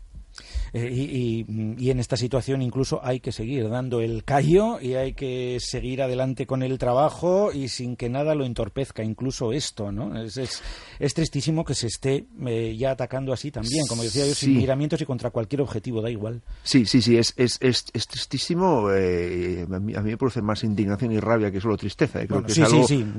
Eh, 0.74 0.89
y, 0.91 1.89
en 1.93 2.00
esta 2.00 2.17
situación 2.17 2.63
incluso 2.63 3.00
hay 3.03 3.19
que 3.19 3.31
seguir 3.31 3.69
dando 3.69 4.01
el 4.01 4.24
callo 4.24 4.81
y 4.81 4.95
hay 4.95 5.13
que 5.13 5.57
seguir 5.60 6.01
adelante 6.01 6.48
con 6.48 6.63
el 6.63 6.79
trabajo 6.79 7.51
y 7.53 7.67
sin 7.67 7.95
que 7.95 8.10
nada 8.10 8.33
lo 8.33 8.45
entorpezca, 8.45 9.03
incluso 9.03 9.53
esto, 9.53 9.91
¿no? 9.91 10.19
Es, 10.19 10.38
es, 10.38 11.13
tristísimo 11.13 11.63
que 11.63 11.75
se 11.75 11.88
esté 11.88 12.25
eh, 12.48 12.75
ya 12.75 12.91
atacando 12.91 13.31
así 13.31 13.51
también, 13.51 13.86
como 13.88 14.01
decía 14.01 14.25
yo, 14.25 14.33
sin 14.33 14.57
miramientos 14.57 15.00
y 15.01 15.05
contra 15.05 15.29
cualquier 15.29 15.62
objetivo, 15.62 16.01
da 16.01 16.10
igual. 16.10 16.41
Sí, 16.63 16.86
sí, 16.88 17.01
sí, 17.01 17.17
es, 17.17 17.33
es, 17.38 17.57
es, 17.62 18.07
tristísimo. 18.07 18.89
Eh, 18.91 19.67
a, 19.72 19.79
mí, 19.79 19.93
me 19.93 20.17
produce 20.17 20.41
más 20.41 20.63
indignación 20.63 21.12
y 21.12 21.19
rabia 21.19 21.51
que 21.51 21.62
solo 21.62 21.77
tristeza. 21.77 22.25
Creo 22.25 22.43
que 22.43 22.51
es 22.51 22.60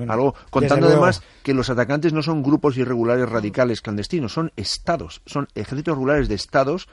algo, 0.09 0.35
contando 0.51 0.89
además 0.89 1.23
que 1.43 1.55
los 1.55 1.71
atacantes 1.71 2.13
no 2.13 2.23
son 2.23 2.43
grupos 2.43 2.77
irregulares 2.77 3.29
radicales 3.29 3.81
clandestinos, 3.81 4.33
son 4.33 4.53
estados, 4.57 5.23
son 5.27 5.49
ejércitos 5.55 5.95
regulares 5.95 6.29
de 6.29 6.35
estados 6.35 6.89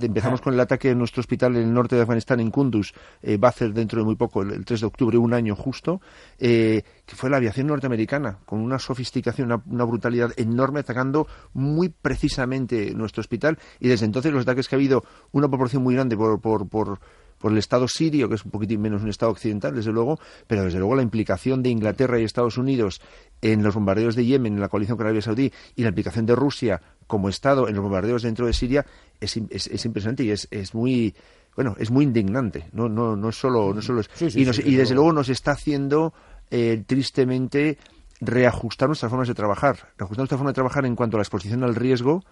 empezamos 0.00 0.40
con 0.40 0.54
el 0.54 0.60
ataque 0.60 0.90
en 0.90 0.98
nuestro 0.98 1.20
hospital 1.20 1.56
en 1.56 1.62
el 1.62 1.72
norte 1.72 1.96
de 1.96 2.02
Afganistán, 2.02 2.40
en 2.40 2.50
Kunduz, 2.50 2.92
eh, 3.22 3.36
va 3.36 3.48
a 3.48 3.52
ser 3.52 3.72
dentro 3.72 4.00
de 4.00 4.04
muy 4.04 4.16
poco, 4.16 4.42
el, 4.42 4.64
3 4.64 4.80
de 4.80 4.86
octubre, 4.86 5.18
un 5.18 5.34
año 5.34 5.54
justo, 5.54 6.00
eh, 6.38 6.82
que 7.06 7.16
fue 7.16 7.30
la 7.30 7.36
aviación 7.36 7.66
norteamericana, 7.66 8.38
con 8.44 8.60
una 8.60 8.78
sofisticación, 8.78 9.62
una, 9.66 9.84
brutalidad 9.84 10.32
enorme, 10.36 10.80
atacando 10.80 11.26
muy 11.52 11.88
precisamente 11.88 12.94
nuestro 12.94 13.20
hospital, 13.20 13.58
y 13.80 13.88
desde 13.88 14.06
entonces 14.06 14.32
los 14.32 14.42
ataques 14.42 14.68
que 14.68 14.74
ha 14.74 14.78
habido, 14.78 15.04
una 15.32 15.48
proporción 15.48 15.82
muy 15.82 15.94
grande 15.94 16.16
por, 16.16 16.40
por, 16.40 16.68
por 16.68 16.98
por 17.44 17.52
el 17.52 17.58
Estado 17.58 17.86
sirio, 17.88 18.30
que 18.30 18.36
es 18.36 18.44
un 18.46 18.50
poquitín 18.50 18.80
menos 18.80 19.02
un 19.02 19.10
Estado 19.10 19.30
occidental, 19.30 19.74
desde 19.74 19.92
luego, 19.92 20.18
pero 20.46 20.64
desde 20.64 20.78
luego 20.78 20.96
la 20.96 21.02
implicación 21.02 21.62
de 21.62 21.68
Inglaterra 21.68 22.18
y 22.18 22.24
Estados 22.24 22.56
Unidos 22.56 23.02
en 23.42 23.62
los 23.62 23.74
bombardeos 23.74 24.16
de 24.16 24.24
Yemen, 24.24 24.54
en 24.54 24.60
la 24.62 24.70
coalición 24.70 24.96
con 24.96 25.04
Arabia 25.04 25.20
Saudí, 25.20 25.52
y 25.76 25.82
la 25.82 25.90
implicación 25.90 26.24
de 26.24 26.34
Rusia 26.34 26.80
como 27.06 27.28
Estado 27.28 27.68
en 27.68 27.74
los 27.74 27.82
bombardeos 27.82 28.22
dentro 28.22 28.46
de 28.46 28.54
Siria 28.54 28.86
es, 29.20 29.36
es, 29.36 29.84
impresionante 29.84 30.24
y 30.24 30.30
es, 30.30 30.48
es 30.50 30.74
muy 30.74 31.14
bueno 31.54 31.76
es 31.78 31.90
muy 31.90 32.04
indignante. 32.06 32.64
No 32.72 32.88
no 32.88 33.14
no 33.14 33.30
solo 33.30 33.74
no 33.74 33.82
solo 33.82 34.00
y, 34.20 34.40
y 34.40 34.74
desde 34.76 34.94
luego 34.94 35.12
nos 35.12 35.28
está 35.28 35.50
haciendo 35.50 36.14
eh, 36.50 36.82
tristemente 36.86 37.76
reajustar 38.22 38.88
nuestras 38.88 39.10
formas 39.10 39.28
de 39.28 39.34
trabajar. 39.34 39.92
Reajustar 39.98 40.20
nuestra 40.20 40.38
forma 40.38 40.52
de 40.52 40.54
trabajar 40.54 40.86
en 40.86 40.96
cuanto 40.96 41.18
a 41.18 41.20
la 41.20 41.24
exposición 41.24 41.62
al 41.62 41.74
riesgo 41.74 42.24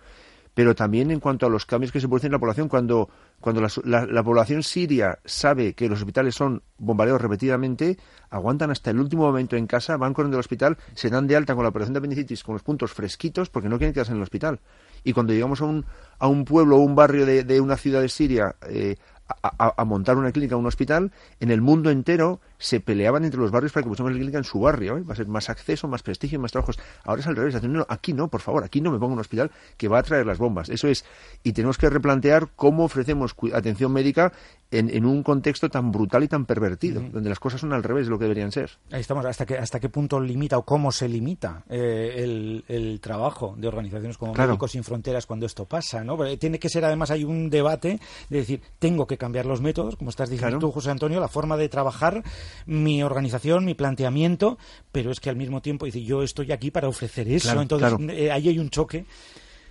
pero 0.54 0.75
también 0.75 1.11
en 1.11 1.21
cuanto 1.21 1.47
a 1.47 1.49
los 1.49 1.64
cambios 1.64 1.92
que 1.92 2.00
se 2.00 2.09
producen 2.09 2.28
en 2.28 2.32
la 2.32 2.38
población. 2.38 2.68
Cuando, 2.68 3.09
cuando 3.40 3.66
la, 3.85 4.23
población 4.23 4.62
siria 4.62 5.18
sabe 5.25 5.75
que 5.75 5.88
los 5.88 6.00
hospitales 6.00 6.35
son 6.35 6.62
bombardeados 6.78 7.23
repetidamente, 7.23 7.99
aguantan 8.30 8.71
hasta 8.71 8.90
el 8.90 9.00
último 9.00 9.23
momento 9.23 9.56
en 9.56 9.66
casa, 9.66 9.97
van 9.97 10.12
corriendo 10.12 10.37
al 10.37 10.40
hospital, 10.40 10.76
se 10.94 11.11
dan 11.11 11.26
de 11.26 11.37
alta 11.37 11.54
con 11.54 11.62
la 11.62 11.71
operación 11.71 11.94
de 11.94 11.99
apendicitis 11.99 12.42
con 12.42 12.54
los 12.54 12.62
puntos 12.62 12.92
fresquitos 12.92 13.49
porque 13.49 13.68
no 13.68 13.78
quieren 13.78 13.94
quedarse 13.94 14.12
en 14.12 14.18
el 14.18 14.23
hospital. 14.23 14.61
Y 15.04 15.12
cuando 15.12 15.32
llegamos 15.32 15.61
a 15.62 15.64
un, 15.64 15.85
a 16.18 16.28
un 16.28 16.44
pueblo 16.44 16.76
o 16.76 16.80
un 16.80 16.94
barrio 16.94 17.26
de, 17.26 17.44
de 17.44 17.61
una 17.61 17.76
ciudad 17.76 18.00
de 18.00 18.09
Siria 18.09 18.54
eh, 18.68 18.97
a, 19.42 19.85
montar 19.85 20.16
una 20.16 20.32
clínica 20.32 20.56
un 20.56 20.66
hospital, 20.66 21.12
en 21.40 21.50
el 21.50 21.61
mundo 21.61 21.90
entero 21.90 22.40
se 22.62 22.81
peleaban 22.81 23.25
entre 23.25 23.40
los 23.40 23.50
barrios 23.50 23.73
para 23.73 23.83
que 23.83 23.88
pusiéramos 23.88 24.12
la 24.12 24.19
clínica 24.19 24.38
en 24.38 24.45
su 24.45 24.61
barrio. 24.61 24.97
¿eh? 24.97 25.02
Va 25.02 25.14
a 25.14 25.16
ser 25.16 25.26
más 25.26 25.50
acceso, 25.50 25.88
más 25.88 26.02
prestigio, 26.02 26.38
más 26.38 26.52
trabajos. 26.52 26.78
Ahora 27.04 27.21
es 27.21 27.26
al 27.26 27.37
revés. 27.37 27.57
aquí 27.88 28.12
no, 28.12 28.28
por 28.28 28.40
favor, 28.40 28.62
aquí 28.62 28.81
no 28.81 28.92
me 28.92 28.99
pongo 28.99 29.14
un 29.14 29.19
hospital 29.19 29.50
que 29.76 29.88
va 29.88 29.99
a 29.99 30.02
traer 30.02 30.25
las 30.25 30.38
bombas. 30.38 30.69
Eso 30.69 30.87
es. 30.87 31.04
Y 31.42 31.52
tenemos 31.52 31.76
que 31.76 31.90
replantear 31.90 32.50
cómo 32.54 32.85
ofrecemos 32.85 33.35
atención 33.52 33.92
médica 33.92 34.33
en, 34.73 35.04
un 35.04 35.23
contexto 35.23 35.69
tan 35.69 35.92
brutal 35.92 36.25
y 36.25 36.28
tan 36.28 36.47
pervertido, 36.47 37.02
donde 37.12 37.28
las 37.28 37.38
cosas 37.38 37.61
son 37.61 37.73
al 37.73 37.83
revés 37.83 38.07
de 38.07 38.11
lo 38.11 38.19
que 38.19 38.25
deberían 38.25 38.50
ser. 38.50 38.71
Ahí 38.90 39.02
estamos. 39.02 39.25
¿Hasta 39.26 39.45
qué, 39.45 39.59
hasta 39.59 39.78
qué 39.78 39.88
punto 39.88 40.19
limita 40.19 40.57
o 40.57 40.64
cómo 40.64 40.90
se 40.92 41.09
limita 41.09 41.62
eh, 41.69 42.62
el, 42.69 43.00
trabajo 43.00 43.54
de 43.59 43.69
organizaciones 43.69 44.16
como 44.16 44.33
Médicos 44.33 44.73
Sin 44.73 44.83
Fronteras 44.83 45.26
cuando 45.26 45.45
esto 45.47 45.66
pasa? 45.66 46.02
¿no? 46.04 46.16
tiene 46.38 46.59
que 46.59 46.69
ser, 46.69 46.85
además, 46.85 47.11
hay 47.11 47.25
un 47.25 47.50
debate 47.50 48.00
de 48.31 48.38
decir, 48.38 48.62
tengo 48.78 49.07
que 49.07 49.19
cambiar 49.19 49.45
los 49.45 49.61
métodos, 49.61 49.97
como 49.97 50.11
estás 50.11 50.31
diciendo 50.31 50.59
tú, 50.59 50.73
José 50.73 50.90
Antonio, 50.90 51.21
la 51.21 51.28
forma 51.28 51.57
de 51.57 51.69
trabajar, 51.69 52.23
mi 52.66 53.02
organización, 53.02 53.64
mi 53.64 53.75
planteamiento, 53.75 54.59
pero 54.90 55.11
es 55.11 55.21
que 55.21 55.30
al 55.30 55.37
mismo 55.37 55.62
tiempo 55.62 55.87
dice, 55.87 56.02
yo 56.02 56.23
estoy 56.23 56.52
aquí 56.52 56.71
para 56.71 56.88
ofrecer 56.88 57.28
eso. 57.28 57.61
Entonces, 57.61 57.94
eh, 58.11 58.30
ahí 58.30 58.49
hay 58.49 58.59
un 58.59 58.71
choque. 58.71 59.04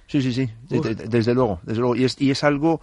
Sí, 0.07 0.21
sí, 0.21 0.33
sí, 0.33 0.49
desde 0.67 1.33
luego, 1.33 1.59
desde 1.63 1.79
luego. 1.79 1.95
Y 1.95 2.03
es, 2.03 2.19
y 2.19 2.31
es 2.31 2.43
algo 2.43 2.81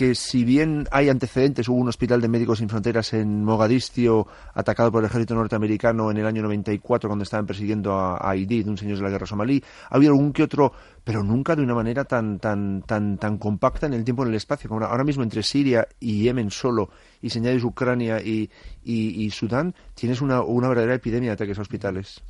que 0.00 0.14
si 0.14 0.44
bien 0.44 0.88
hay 0.92 1.10
antecedentes, 1.10 1.68
hubo 1.68 1.76
un 1.76 1.90
hospital 1.90 2.22
de 2.22 2.28
médicos 2.28 2.60
sin 2.60 2.70
fronteras 2.70 3.12
en 3.12 3.44
Mogadiscio 3.44 4.26
atacado 4.54 4.90
por 4.90 5.02
el 5.02 5.10
ejército 5.10 5.34
norteamericano 5.34 6.10
en 6.10 6.16
el 6.16 6.24
año 6.24 6.40
94 6.40 7.06
cuando 7.06 7.22
estaban 7.24 7.44
persiguiendo 7.44 7.92
a, 7.92 8.16
a 8.16 8.34
de 8.34 8.64
un 8.66 8.78
señor 8.78 8.96
de 8.96 9.02
la 9.02 9.10
guerra 9.10 9.26
somalí. 9.26 9.62
Ha 9.90 9.96
habido 9.96 10.12
algún 10.12 10.32
que 10.32 10.44
otro, 10.44 10.72
pero 11.04 11.22
nunca 11.22 11.54
de 11.54 11.60
una 11.60 11.74
manera 11.74 12.06
tan 12.06 12.38
tan 12.38 12.80
tan 12.80 13.18
tan 13.18 13.36
compacta 13.36 13.88
en 13.88 13.92
el 13.92 14.02
tiempo 14.02 14.22
y 14.22 14.28
en 14.28 14.30
el 14.30 14.36
espacio. 14.36 14.70
Como 14.70 14.86
ahora 14.86 15.04
mismo 15.04 15.22
entre 15.22 15.42
Siria 15.42 15.86
y 16.00 16.22
Yemen 16.22 16.50
solo 16.50 16.88
y 17.20 17.28
si 17.28 17.38
Ucrania 17.62 18.22
y, 18.22 18.48
y, 18.82 19.30
Sudán, 19.30 19.74
tienes 19.94 20.22
una, 20.22 20.40
una 20.40 20.68
verdadera 20.68 20.94
epidemia 20.94 21.28
de 21.28 21.34
ataques 21.34 21.58
a 21.58 21.60
hospitales 21.60 22.22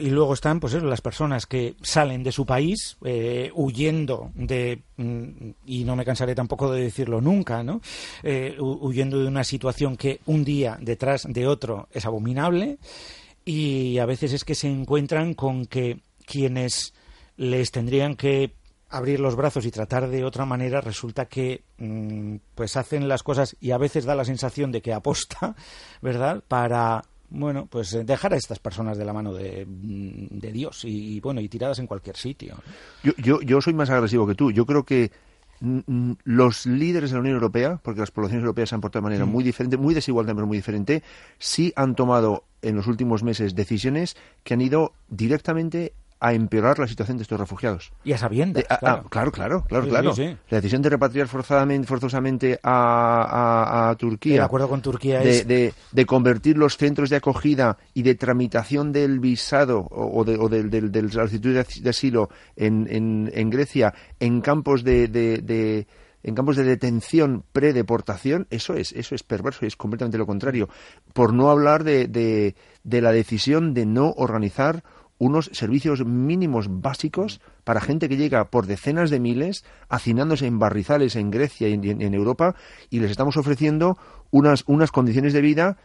y 0.00 0.10
luego 0.10 0.34
están, 0.34 0.60
pues 0.60 0.74
eso, 0.74 0.84
las 0.84 1.00
personas 1.00 1.46
que 1.46 1.74
salen 1.82 2.22
de 2.22 2.32
su 2.32 2.44
país 2.44 2.98
eh, 3.04 3.50
huyendo 3.54 4.30
de, 4.34 4.82
mm, 4.96 5.50
y 5.66 5.84
no 5.84 5.96
me 5.96 6.04
cansaré 6.04 6.34
tampoco 6.34 6.70
de 6.70 6.82
decirlo 6.82 7.20
nunca, 7.20 7.62
¿no? 7.62 7.80
Eh, 8.22 8.56
huyendo 8.60 9.18
de 9.18 9.26
una 9.26 9.44
situación 9.44 9.96
que 9.96 10.20
un 10.26 10.44
día 10.44 10.76
detrás 10.80 11.26
de 11.28 11.46
otro 11.46 11.88
es 11.92 12.04
abominable 12.04 12.78
y 13.44 13.98
a 13.98 14.06
veces 14.06 14.32
es 14.32 14.44
que 14.44 14.54
se 14.54 14.68
encuentran 14.68 15.34
con 15.34 15.66
que 15.66 16.00
quienes 16.26 16.92
les 17.36 17.70
tendrían 17.70 18.16
que 18.16 18.52
abrir 18.90 19.20
los 19.20 19.36
brazos 19.36 19.64
y 19.64 19.70
tratar 19.70 20.08
de 20.08 20.24
otra 20.24 20.44
manera 20.44 20.80
resulta 20.80 21.26
que 21.26 21.62
mm, 21.78 22.36
pues 22.54 22.76
hacen 22.76 23.08
las 23.08 23.22
cosas 23.22 23.56
y 23.60 23.70
a 23.70 23.78
veces 23.78 24.04
da 24.04 24.14
la 24.14 24.24
sensación 24.24 24.72
de 24.72 24.82
que 24.82 24.92
aposta, 24.92 25.54
¿verdad? 26.02 26.42
Para 26.46 27.02
bueno, 27.30 27.66
pues 27.66 27.94
eh, 27.94 28.04
dejar 28.04 28.34
a 28.34 28.36
estas 28.36 28.58
personas 28.58 28.98
de 28.98 29.04
la 29.04 29.12
mano 29.12 29.32
de, 29.32 29.64
mm, 29.66 30.38
Dios 30.52 30.84
y, 30.84 31.20
bueno, 31.20 31.40
y 31.40 31.48
tiradas 31.48 31.78
en 31.78 31.86
cualquier 31.86 32.16
sitio. 32.16 32.56
Yo, 33.02 33.12
yo, 33.16 33.40
yo 33.40 33.60
soy 33.60 33.72
más 33.72 33.88
agresivo 33.90 34.26
que 34.26 34.34
tú. 34.34 34.50
Yo 34.50 34.66
creo 34.66 34.84
que 34.84 35.10
mm, 35.60 35.78
mm, 35.86 36.16
los 36.24 36.66
líderes 36.66 37.10
de 37.10 37.14
la 37.14 37.20
Unión 37.20 37.36
Europea, 37.36 37.80
porque 37.82 38.00
las 38.00 38.10
poblaciones 38.10 38.42
europeas 38.42 38.68
se 38.68 38.74
han 38.74 38.80
portado 38.80 39.02
de 39.02 39.10
manera 39.10 39.24
muy 39.24 39.44
diferente, 39.44 39.76
muy 39.76 39.94
desigual, 39.94 40.26
pero 40.26 40.46
muy 40.46 40.58
diferente, 40.58 41.02
sí 41.38 41.72
han 41.76 41.94
tomado 41.94 42.44
en 42.62 42.76
los 42.76 42.86
últimos 42.86 43.22
meses 43.22 43.54
decisiones 43.54 44.16
que 44.42 44.54
han 44.54 44.60
ido 44.60 44.92
directamente 45.08 45.94
a 46.20 46.34
empeorar 46.34 46.78
la 46.78 46.86
situación 46.86 47.16
de 47.16 47.22
estos 47.22 47.40
refugiados. 47.40 47.92
Y 48.04 48.12
a 48.12 48.18
sabiendas. 48.18 48.64
claro. 48.78 49.04
claro, 49.08 49.32
claro, 49.32 49.64
claro, 49.66 49.88
claro. 49.88 50.14
La 50.50 50.58
decisión 50.58 50.82
de 50.82 50.90
repatriar 50.90 51.26
forzadamente, 51.26 51.88
forzosamente 51.88 52.60
a, 52.62 53.96
Turquía. 53.98 54.36
El 54.36 54.42
acuerdo 54.42 54.68
con 54.68 54.82
Turquía 54.82 55.20
de, 55.20 55.30
es... 55.30 55.74
de, 55.92 56.06
convertir 56.06 56.58
los 56.58 56.76
centros 56.76 57.08
de 57.08 57.16
acogida 57.16 57.78
y 57.94 58.02
de 58.02 58.14
tramitación 58.14 58.92
del 58.92 59.18
visado 59.18 59.86
o, 59.90 60.24
de, 60.24 60.36
o 60.36 60.48
del, 60.48 60.70
del, 60.70 60.92
del 60.92 61.10
solicitud 61.10 61.54
de 61.54 61.90
asilo 61.90 62.28
en, 62.54 62.86
en, 62.90 63.50
Grecia 63.50 63.94
en 64.18 64.42
campos 64.42 64.84
de, 64.84 65.86
en 66.22 66.34
campos 66.34 66.56
de 66.56 66.64
detención 66.64 67.44
pre-deportación, 67.52 68.46
eso 68.50 68.74
es, 68.74 68.92
eso 68.92 69.14
es 69.14 69.22
perverso 69.22 69.64
y 69.64 69.68
es 69.68 69.76
completamente 69.76 70.18
lo 70.18 70.26
contrario. 70.26 70.68
Por 71.14 71.32
no 71.32 71.50
hablar 71.50 71.82
de, 71.84 72.08
de, 72.08 72.54
de 72.84 73.00
la 73.00 73.12
decisión 73.12 73.72
de 73.72 73.86
no 73.86 74.10
organizar 74.16 74.84
unos 75.20 75.50
servicios 75.52 76.04
mínimos 76.04 76.66
básicos 76.80 77.42
para 77.62 77.82
gente 77.82 78.08
que 78.08 78.16
llega 78.16 78.46
por 78.46 78.66
decenas 78.66 79.10
de 79.10 79.20
miles, 79.20 79.64
hacinándose 79.90 80.46
en 80.46 80.58
barrizales 80.58 81.14
en 81.14 81.30
Grecia 81.30 81.68
y 81.68 81.74
en, 81.74 82.14
Europa, 82.14 82.56
y 82.88 83.00
les 83.00 83.10
estamos 83.10 83.36
ofreciendo 83.36 83.98
unas, 84.30 84.64
unas 84.66 84.90
condiciones 84.90 85.34
de 85.34 85.42
vida 85.42 85.76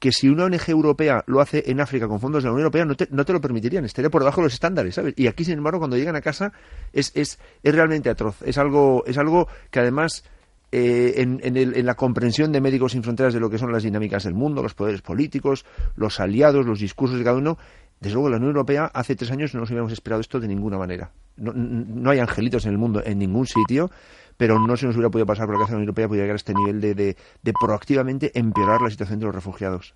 que 0.00 0.10
si 0.10 0.28
una 0.28 0.46
ONG 0.46 0.68
europea 0.68 1.22
lo 1.28 1.40
hace 1.40 1.62
en 1.70 1.80
África 1.80 2.08
con 2.08 2.18
fondos 2.18 2.42
de 2.42 2.48
la 2.48 2.54
Unión 2.54 2.64
Europea 2.64 2.84
no 2.84 2.96
te, 2.96 3.06
no 3.12 3.24
te 3.24 3.32
lo 3.32 3.40
permitirían, 3.40 3.84
estaría 3.84 4.10
por 4.10 4.22
debajo 4.22 4.40
de 4.40 4.46
los 4.46 4.54
estándares, 4.54 4.96
¿sabes? 4.96 5.14
Y 5.16 5.28
aquí, 5.28 5.44
sin 5.44 5.58
embargo, 5.58 5.78
cuando 5.78 5.96
llegan 5.96 6.16
a 6.16 6.20
casa 6.20 6.52
es, 6.92 7.12
es, 7.14 7.38
es 7.62 7.74
realmente 7.74 8.10
atroz. 8.10 8.42
Es 8.42 8.58
algo, 8.58 9.04
es 9.06 9.16
algo 9.16 9.46
que 9.70 9.78
además 9.78 10.24
eh, 10.72 11.14
en, 11.18 11.38
en, 11.44 11.56
el, 11.56 11.76
en, 11.76 11.86
la 11.86 11.94
comprensión 11.94 12.50
de 12.50 12.60
Médicos 12.60 12.92
Sin 12.92 13.04
Fronteras 13.04 13.32
de 13.32 13.38
lo 13.38 13.48
que 13.48 13.58
son 13.58 13.70
las 13.70 13.84
dinámicas 13.84 14.24
del 14.24 14.34
mundo, 14.34 14.60
los 14.60 14.74
poderes 14.74 15.02
políticos, 15.02 15.64
los 15.94 16.18
aliados, 16.18 16.66
los 16.66 16.80
discursos 16.80 17.18
de 17.18 17.24
cada 17.24 17.36
uno, 17.36 17.58
desde 18.02 18.14
luego, 18.14 18.30
la 18.30 18.36
Unión 18.38 18.50
Europea 18.50 18.90
hace 18.92 19.14
tres 19.14 19.30
años 19.30 19.54
no 19.54 19.60
nos 19.60 19.70
hubiéramos 19.70 19.92
esperado 19.92 20.20
esto 20.20 20.40
de 20.40 20.48
ninguna 20.48 20.76
manera. 20.76 21.12
No, 21.36 22.10
hay 22.10 22.18
angelitos 22.18 22.66
en 22.66 22.72
el 22.72 22.78
mundo, 22.78 23.00
en 23.04 23.20
ningún 23.20 23.46
sitio, 23.46 23.92
pero 24.36 24.58
no 24.58 24.76
se 24.76 24.86
nos 24.86 24.96
hubiera 24.96 25.08
podido 25.08 25.24
pasar 25.24 25.46
por 25.46 25.54
la 25.54 25.60
cabeza 25.60 25.74
la 25.74 25.76
Unión 25.76 25.88
Europea 25.90 26.08
pudiera 26.08 26.24
llegar 26.24 26.34
a 26.34 26.36
este 26.36 26.52
nivel 26.52 26.80
de, 26.80 26.94
de, 26.96 27.52
proactivamente 27.60 28.36
empeorar 28.36 28.80
la 28.82 28.90
situación 28.90 29.20
de 29.20 29.26
los 29.26 29.34
refugiados. 29.36 29.94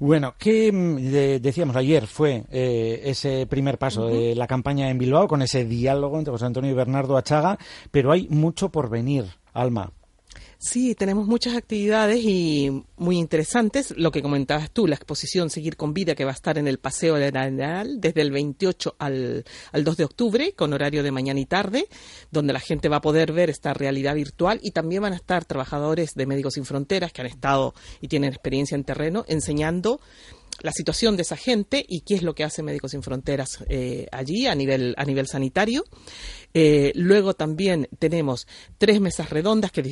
Bueno, 0.00 0.34
¿qué 0.36 0.72
mm, 0.72 1.40
decíamos 1.40 1.76
ayer 1.76 2.08
fue 2.08 2.44
eh, 2.50 3.02
ese 3.04 3.46
primer 3.46 3.78
paso 3.78 4.08
de 4.08 4.34
la 4.34 4.48
campaña 4.48 4.90
en 4.90 4.98
Bilbao 4.98 5.28
con 5.28 5.40
ese 5.40 5.64
diálogo 5.64 6.18
entre 6.18 6.32
José 6.32 6.46
Antonio 6.46 6.72
y 6.72 6.74
Bernardo 6.74 7.16
Achaga, 7.16 7.56
pero 7.92 8.10
hay 8.10 8.26
mucho 8.30 8.70
por 8.70 8.90
venir, 8.90 9.26
Alma. 9.52 9.92
Sí, 10.64 10.94
tenemos 10.94 11.26
muchas 11.26 11.56
actividades 11.56 12.24
y 12.24 12.84
muy 12.96 13.18
interesantes. 13.18 13.92
Lo 13.98 14.10
que 14.10 14.22
comentabas 14.22 14.70
tú, 14.70 14.86
la 14.86 14.94
exposición 14.94 15.50
Seguir 15.50 15.76
con 15.76 15.92
Vida, 15.92 16.14
que 16.14 16.24
va 16.24 16.30
a 16.30 16.34
estar 16.34 16.56
en 16.56 16.66
el 16.66 16.78
Paseo 16.78 17.16
de 17.16 17.26
Arenal 17.26 18.00
desde 18.00 18.22
el 18.22 18.30
28 18.30 18.96
al, 18.98 19.44
al 19.72 19.84
2 19.84 19.96
de 19.98 20.04
octubre, 20.04 20.54
con 20.54 20.72
horario 20.72 21.02
de 21.02 21.10
mañana 21.10 21.38
y 21.38 21.44
tarde, 21.44 21.86
donde 22.30 22.54
la 22.54 22.60
gente 22.60 22.88
va 22.88 22.96
a 22.96 23.02
poder 23.02 23.32
ver 23.32 23.50
esta 23.50 23.74
realidad 23.74 24.14
virtual 24.14 24.58
y 24.62 24.70
también 24.70 25.02
van 25.02 25.12
a 25.12 25.16
estar 25.16 25.44
trabajadores 25.44 26.14
de 26.14 26.24
Médicos 26.24 26.54
Sin 26.54 26.64
Fronteras 26.64 27.12
que 27.12 27.20
han 27.20 27.26
estado 27.26 27.74
y 28.00 28.08
tienen 28.08 28.32
experiencia 28.32 28.74
en 28.74 28.84
terreno 28.84 29.26
enseñando 29.28 30.00
la 30.62 30.72
situación 30.72 31.16
de 31.16 31.22
esa 31.22 31.36
gente 31.36 31.84
y 31.86 32.00
qué 32.00 32.14
es 32.14 32.22
lo 32.22 32.34
que 32.34 32.44
hace 32.44 32.62
Médicos 32.62 32.92
Sin 32.92 33.02
Fronteras 33.02 33.64
eh, 33.68 34.06
allí 34.12 34.46
a 34.46 34.54
nivel, 34.54 34.94
a 34.96 35.04
nivel 35.04 35.26
sanitario. 35.26 35.84
Eh, 36.54 36.92
luego 36.94 37.34
también 37.34 37.88
tenemos 37.98 38.46
tres 38.78 39.00
mesas 39.00 39.30
redondas 39.30 39.72
que 39.72 39.82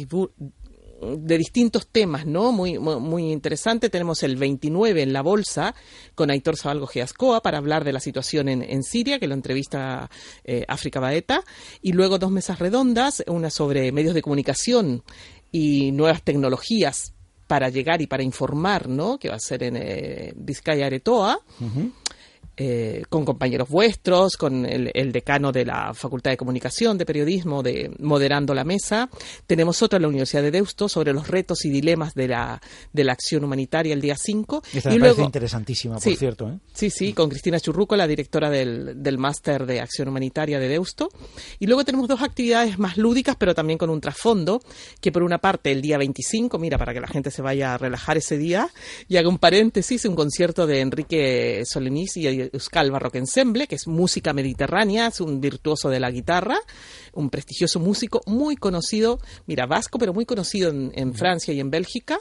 de 1.02 1.38
distintos 1.38 1.86
temas, 1.88 2.26
¿no? 2.26 2.52
Muy, 2.52 2.78
muy, 2.78 3.32
interesante. 3.32 3.90
Tenemos 3.90 4.22
el 4.22 4.36
29 4.36 5.02
en 5.02 5.12
la 5.12 5.22
bolsa 5.22 5.74
con 6.14 6.30
Aitor 6.30 6.56
Zabalgo 6.56 6.86
Giascoa 6.86 7.42
para 7.42 7.58
hablar 7.58 7.84
de 7.84 7.92
la 7.92 8.00
situación 8.00 8.48
en, 8.48 8.62
en 8.62 8.82
Siria, 8.82 9.18
que 9.18 9.26
lo 9.26 9.34
entrevista 9.34 10.10
eh, 10.44 10.64
África 10.68 11.00
Baeta. 11.00 11.42
Y 11.80 11.92
luego 11.92 12.18
dos 12.18 12.30
mesas 12.30 12.58
redondas, 12.58 13.22
una 13.26 13.50
sobre 13.50 13.90
medios 13.92 14.14
de 14.14 14.22
comunicación 14.22 15.02
y 15.50 15.92
nuevas 15.92 16.22
tecnologías 16.22 17.14
para 17.46 17.68
llegar 17.68 18.00
y 18.00 18.06
para 18.06 18.22
informar, 18.22 18.88
¿no? 18.88 19.18
Que 19.18 19.28
va 19.28 19.34
a 19.34 19.40
ser 19.40 19.62
en 19.64 19.76
eh, 19.76 20.32
Vizcaya 20.36 20.86
Aretoa. 20.86 21.38
Eh, 22.54 23.04
con 23.08 23.24
compañeros 23.24 23.70
vuestros, 23.70 24.36
con 24.36 24.66
el, 24.66 25.10
decano 25.10 25.52
de 25.52 25.64
la 25.64 25.94
Facultad 25.94 26.32
de 26.32 26.36
Comunicación, 26.36 26.98
de 26.98 27.06
Periodismo, 27.06 27.62
de 27.62 27.90
Moderando 27.98 28.52
la 28.52 28.62
Mesa. 28.62 29.08
Tenemos 29.46 29.82
otro 29.82 29.96
en 29.96 30.02
la 30.02 30.08
Universidad 30.08 30.42
de 30.42 30.50
Deusto 30.50 30.86
sobre 30.86 31.14
los 31.14 31.28
retos 31.28 31.64
y 31.64 31.70
dilemas 31.70 32.14
de 32.14 32.28
la, 32.28 32.60
de 32.92 33.04
la 33.04 33.14
acción 33.14 33.44
humanitaria 33.44 33.94
el 33.94 34.02
día 34.02 34.16
5. 34.18 34.62
Esta 34.74 34.90
y 34.90 34.98
me 34.98 35.00
parece 35.00 35.22
interesantísima, 35.22 35.98
por 35.98 36.14
cierto. 36.14 36.50
¿eh? 36.50 36.58
Sí, 36.74 36.90
sí, 36.90 37.14
con 37.14 37.30
Cristina 37.30 37.58
Churruco, 37.58 37.96
la 37.96 38.06
directora 38.06 38.50
del, 38.50 39.02
del 39.02 39.16
Máster 39.16 39.64
de 39.64 39.80
Acción 39.80 40.08
Humanitaria 40.08 40.58
de 40.58 40.68
Deusto. 40.68 41.08
Y 41.58 41.66
luego 41.66 41.86
tenemos 41.86 42.06
dos 42.06 42.20
actividades 42.20 42.78
más 42.78 42.98
lúdicas, 42.98 43.36
pero 43.36 43.54
también 43.54 43.78
con 43.78 43.88
un 43.88 44.00
trasfondo, 44.00 44.60
que 45.00 45.10
por 45.10 45.22
una 45.22 45.38
parte 45.38 45.72
el 45.72 45.80
día 45.80 45.96
25, 45.96 46.58
mira, 46.58 46.76
para 46.76 46.92
que 46.92 47.00
la 47.00 47.08
gente 47.08 47.30
se 47.30 47.40
vaya 47.40 47.72
a 47.72 47.78
relajar 47.78 48.18
ese 48.18 48.36
día, 48.36 48.68
y 49.08 49.16
haga 49.16 49.30
un 49.30 49.38
paréntesis, 49.38 50.04
un 50.04 50.16
concierto 50.16 50.66
de 50.66 50.80
Enrique 50.80 51.62
Solenís 51.64 52.16
y 52.18 52.41
Euskal 52.52 52.90
Barroque 52.90 53.18
Ensemble, 53.18 53.66
que 53.66 53.76
es 53.76 53.86
música 53.86 54.32
mediterránea, 54.32 55.08
es 55.08 55.20
un 55.20 55.40
virtuoso 55.40 55.88
de 55.90 56.00
la 56.00 56.10
guitarra, 56.10 56.56
un 57.12 57.30
prestigioso 57.30 57.80
músico 57.80 58.20
muy 58.26 58.56
conocido, 58.56 59.20
mira, 59.46 59.66
vasco, 59.66 59.98
pero 59.98 60.12
muy 60.12 60.24
conocido 60.24 60.70
en, 60.70 61.14
Francia 61.14 61.52
y 61.52 61.60
en 61.60 61.70
Bélgica. 61.70 62.18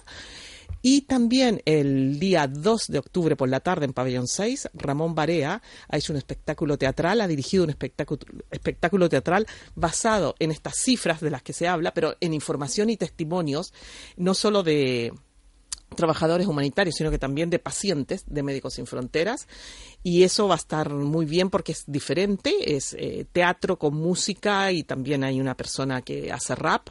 Y 0.84 1.02
también 1.02 1.62
el 1.66 2.20
día 2.20 2.48
2 2.48 2.88
de 2.88 3.00
octubre 3.00 3.36
por 3.36 3.50
la 3.50 3.60
tarde 3.60 3.86
en 3.86 3.94
Pabellón 3.94 4.28
6, 4.28 4.70
Ramón 4.74 5.14
Barea 5.14 5.62
ha 5.88 5.98
hecho 5.98 6.12
un 6.12 6.18
espectáculo 6.18 6.78
teatral, 6.78 7.22
ha 7.22 7.28
dirigido 7.28 7.64
un 7.64 7.70
espectáculo, 7.70 8.22
espectáculo 8.50 9.08
teatral 9.08 9.46
basado 9.76 10.36
en 10.40 10.50
estas 10.50 10.76
cifras 10.78 11.22
de 11.22 11.30
las 11.30 11.44
que 11.44 11.54
se 11.54 11.68
habla, 11.68 11.94
pero 11.94 12.16
en 12.20 12.34
información 12.34 12.90
y 12.90 12.98
testimonios, 12.98 13.74
no 14.18 14.34
solo 14.34 14.64
de, 14.64 15.14
trabajadores 15.96 16.48
humanitarios, 16.48 16.96
sino 16.96 17.12
que 17.12 17.20
también 17.20 17.50
de 17.50 17.60
pacientes 17.60 18.24
de 18.28 18.44
Médicos 18.44 18.76
Sin 18.76 18.88
Fronteras. 18.88 19.48
Y 20.04 20.24
eso 20.24 20.48
va 20.48 20.56
a 20.56 20.58
estar 20.58 20.90
muy 20.90 21.26
bien 21.26 21.50
porque 21.50 21.72
es 21.74 21.84
diferente, 21.88 22.76
es 22.76 22.96
eh, 22.98 23.26
teatro 23.32 23.78
con 23.78 23.96
música 23.96 24.72
y 24.72 24.84
también 24.84 25.24
hay 25.24 25.40
una 25.40 25.56
persona 25.56 26.02
que 26.02 26.32
hace 26.32 26.56
rap. 26.56 26.90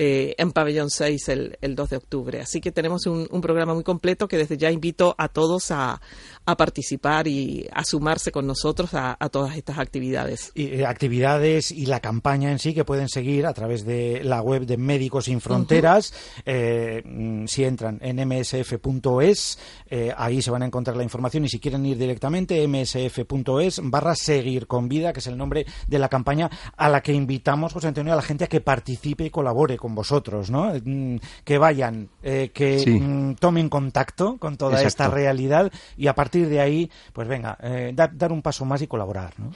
Eh, 0.00 0.36
en 0.38 0.52
Pabellón 0.52 0.90
6 0.90 1.28
el, 1.28 1.58
el, 1.60 1.74
2 1.74 1.90
de 1.90 1.96
octubre. 1.96 2.40
Así 2.40 2.60
que 2.60 2.70
tenemos 2.70 3.06
un, 3.06 3.26
un, 3.30 3.40
programa 3.40 3.74
muy 3.74 3.82
completo 3.82 4.28
que 4.28 4.36
desde 4.36 4.56
ya 4.56 4.70
invito 4.70 5.14
a 5.18 5.28
todos 5.28 5.72
a, 5.72 6.00
a 6.46 6.56
participar 6.56 7.26
y 7.26 7.66
a 7.72 7.82
sumarse 7.82 8.30
con 8.30 8.46
nosotros 8.46 8.94
a, 8.94 9.16
a 9.18 9.28
todas 9.28 9.56
estas 9.56 9.78
actividades. 9.78 10.52
Y, 10.54 10.66
eh, 10.66 10.86
actividades 10.86 11.72
y 11.72 11.86
la 11.86 11.98
campaña 11.98 12.52
en 12.52 12.60
sí 12.60 12.74
que 12.74 12.84
pueden 12.84 13.08
seguir 13.08 13.44
a 13.44 13.52
través 13.54 13.84
de 13.84 14.22
la 14.22 14.40
web 14.40 14.66
de 14.66 14.76
Médicos 14.76 15.24
Sin 15.24 15.40
Fronteras. 15.40 16.12
Uh 16.12 16.14
-huh. 16.14 16.42
eh, 16.46 17.02
mm, 17.04 17.46
si 17.46 17.64
entran 17.64 17.98
en 18.00 18.28
msf.es, 18.28 19.58
eh, 19.90 20.12
ahí 20.16 20.42
se 20.42 20.50
van 20.50 20.62
a 20.62 20.66
encontrar 20.66 20.96
la 20.96 21.02
información 21.02 21.44
y 21.44 21.48
si 21.48 21.58
quieren 21.58 21.84
ir 21.84 21.98
directamente, 21.98 22.66
msf.es 22.66 23.80
barra 23.82 24.14
seguir 24.14 24.66
con 24.66 24.88
vida, 24.88 25.12
que 25.12 25.20
es 25.20 25.26
el 25.26 25.36
nombre 25.36 25.66
de 25.86 25.98
la 25.98 26.08
campaña 26.08 26.50
a 26.76 26.88
la 26.88 27.02
que 27.02 27.12
invitamos, 27.12 27.72
José 27.72 27.88
Antonio, 27.88 28.12
a 28.12 28.16
la 28.16 28.22
gente 28.22 28.44
a 28.44 28.46
que 28.46 28.60
participe 28.60 29.24
y 29.24 29.30
colabore 29.30 29.76
con 29.76 29.87
vosotros, 29.94 30.50
¿no? 30.50 30.72
Mm, 30.84 31.16
que 31.44 31.58
vayan, 31.58 32.08
eh, 32.22 32.50
que 32.52 32.78
sí. 32.78 32.98
mm, 32.98 33.34
tomen 33.36 33.68
contacto 33.68 34.36
con 34.38 34.56
toda 34.56 34.72
Exacto. 34.72 34.88
esta 34.88 35.08
realidad 35.08 35.72
y 35.96 36.06
a 36.06 36.14
partir 36.14 36.48
de 36.48 36.60
ahí, 36.60 36.90
pues 37.12 37.28
venga, 37.28 37.58
eh, 37.62 37.92
dar, 37.94 38.16
dar, 38.16 38.32
un 38.32 38.42
paso 38.42 38.64
más 38.64 38.82
y 38.82 38.86
colaborar, 38.86 39.34
¿no? 39.38 39.50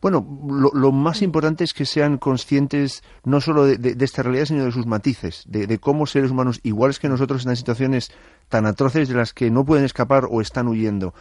Bueno, 0.00 0.24
lo, 0.46 0.70
lo, 0.72 0.92
más 0.92 1.22
importante 1.22 1.64
es 1.64 1.72
que 1.72 1.86
sean 1.86 2.18
conscientes 2.18 3.02
no 3.24 3.40
solo 3.40 3.64
de, 3.64 3.78
de, 3.78 3.94
de 3.94 4.04
esta 4.04 4.22
realidad, 4.22 4.44
sino 4.44 4.64
de 4.64 4.70
sus 4.70 4.86
matices, 4.86 5.42
de, 5.48 5.66
de, 5.66 5.78
cómo 5.78 6.06
seres 6.06 6.30
humanos 6.30 6.60
iguales 6.62 6.98
que 6.98 7.08
nosotros 7.08 7.40
están 7.40 7.52
en 7.52 7.56
situaciones 7.56 8.12
tan 8.48 8.66
atroces 8.66 9.08
de 9.08 9.14
las 9.14 9.32
que 9.32 9.50
no 9.50 9.64
pueden 9.64 9.84
escapar 9.84 10.28
o 10.30 10.40
están 10.40 10.68
huyendo. 10.68 11.14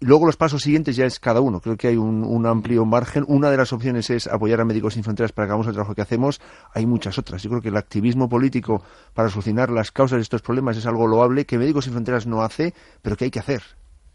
Luego 0.00 0.26
los 0.26 0.36
pasos 0.36 0.62
siguientes 0.62 0.94
ya 0.94 1.06
es 1.06 1.18
cada 1.18 1.40
uno. 1.40 1.60
Creo 1.60 1.76
que 1.76 1.88
hay 1.88 1.96
un, 1.96 2.46
amplio 2.46 2.84
margen. 2.84 3.24
Una 3.26 3.50
de 3.50 3.56
las 3.56 3.72
opciones 3.72 4.10
es 4.10 4.28
apoyar 4.28 4.60
a 4.60 4.64
Médicos 4.64 4.94
Sin 4.94 5.02
Fronteras 5.02 5.32
para 5.32 5.46
que 5.46 5.50
hagamos 5.50 5.66
el 5.66 5.72
trabajo 5.72 5.94
que 5.94 6.02
hacemos. 6.02 6.40
Hay 6.72 6.86
muchas 6.86 7.18
otras. 7.18 7.42
Yo 7.42 7.50
creo 7.50 7.62
que 7.62 7.70
el 7.70 7.76
activismo 7.76 8.28
político 8.28 8.82
para 9.12 9.28
solucionar 9.28 9.70
las 9.70 9.90
causas 9.90 10.18
de 10.18 10.22
estos 10.22 10.40
problemas 10.40 10.76
es 10.76 10.86
algo 10.86 11.08
loable 11.08 11.46
que 11.46 11.58
Médicos 11.58 11.84
Sin 11.84 11.94
Fronteras 11.94 12.26
no 12.26 12.42
hace, 12.42 12.74
pero 13.02 13.16
que 13.16 13.24
hay 13.24 13.30
que 13.32 13.40
hacer. 13.40 13.62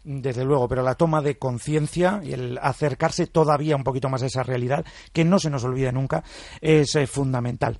Desde 0.04 0.44
luego, 0.44 0.68
pero 0.68 0.82
la 0.82 0.96
toma 0.96 1.22
de 1.22 1.38
conciencia 1.38 2.20
y 2.22 2.34
el 2.34 2.58
acercarse 2.60 3.26
todavía 3.26 3.74
un 3.74 3.84
poquito 3.84 4.10
más 4.10 4.22
a 4.22 4.26
esa 4.26 4.42
realidad, 4.42 4.84
que 5.12 5.24
no 5.24 5.38
se 5.38 5.48
nos 5.48 5.64
olvide 5.64 5.92
nunca, 5.92 6.22
es 6.60 6.94
eh, 6.94 7.06
fundamental. 7.06 7.78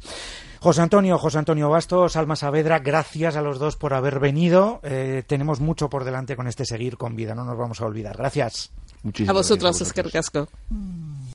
José 0.60 0.80
Antonio, 0.80 1.18
José 1.18 1.38
Antonio 1.38 1.68
Bastos, 1.68 2.16
Alma 2.16 2.36
Saavedra, 2.36 2.78
gracias 2.78 3.36
a 3.36 3.42
los 3.42 3.58
dos 3.58 3.76
por 3.76 3.92
haber 3.92 4.18
venido. 4.18 4.80
Eh, 4.82 5.22
tenemos 5.26 5.60
mucho 5.60 5.90
por 5.90 6.04
delante 6.04 6.36
con 6.36 6.46
este 6.46 6.64
seguir 6.64 6.96
con 6.96 7.14
vida, 7.14 7.34
no 7.34 7.44
nos 7.44 7.58
vamos 7.58 7.82
a 7.82 7.84
olvidar. 7.84 8.16
Gracias. 8.16 8.72
Muchísimas 9.02 9.28
a 9.28 9.38
vosotros, 9.38 9.82
Oscar 9.82 10.10
Casco. 10.10 10.48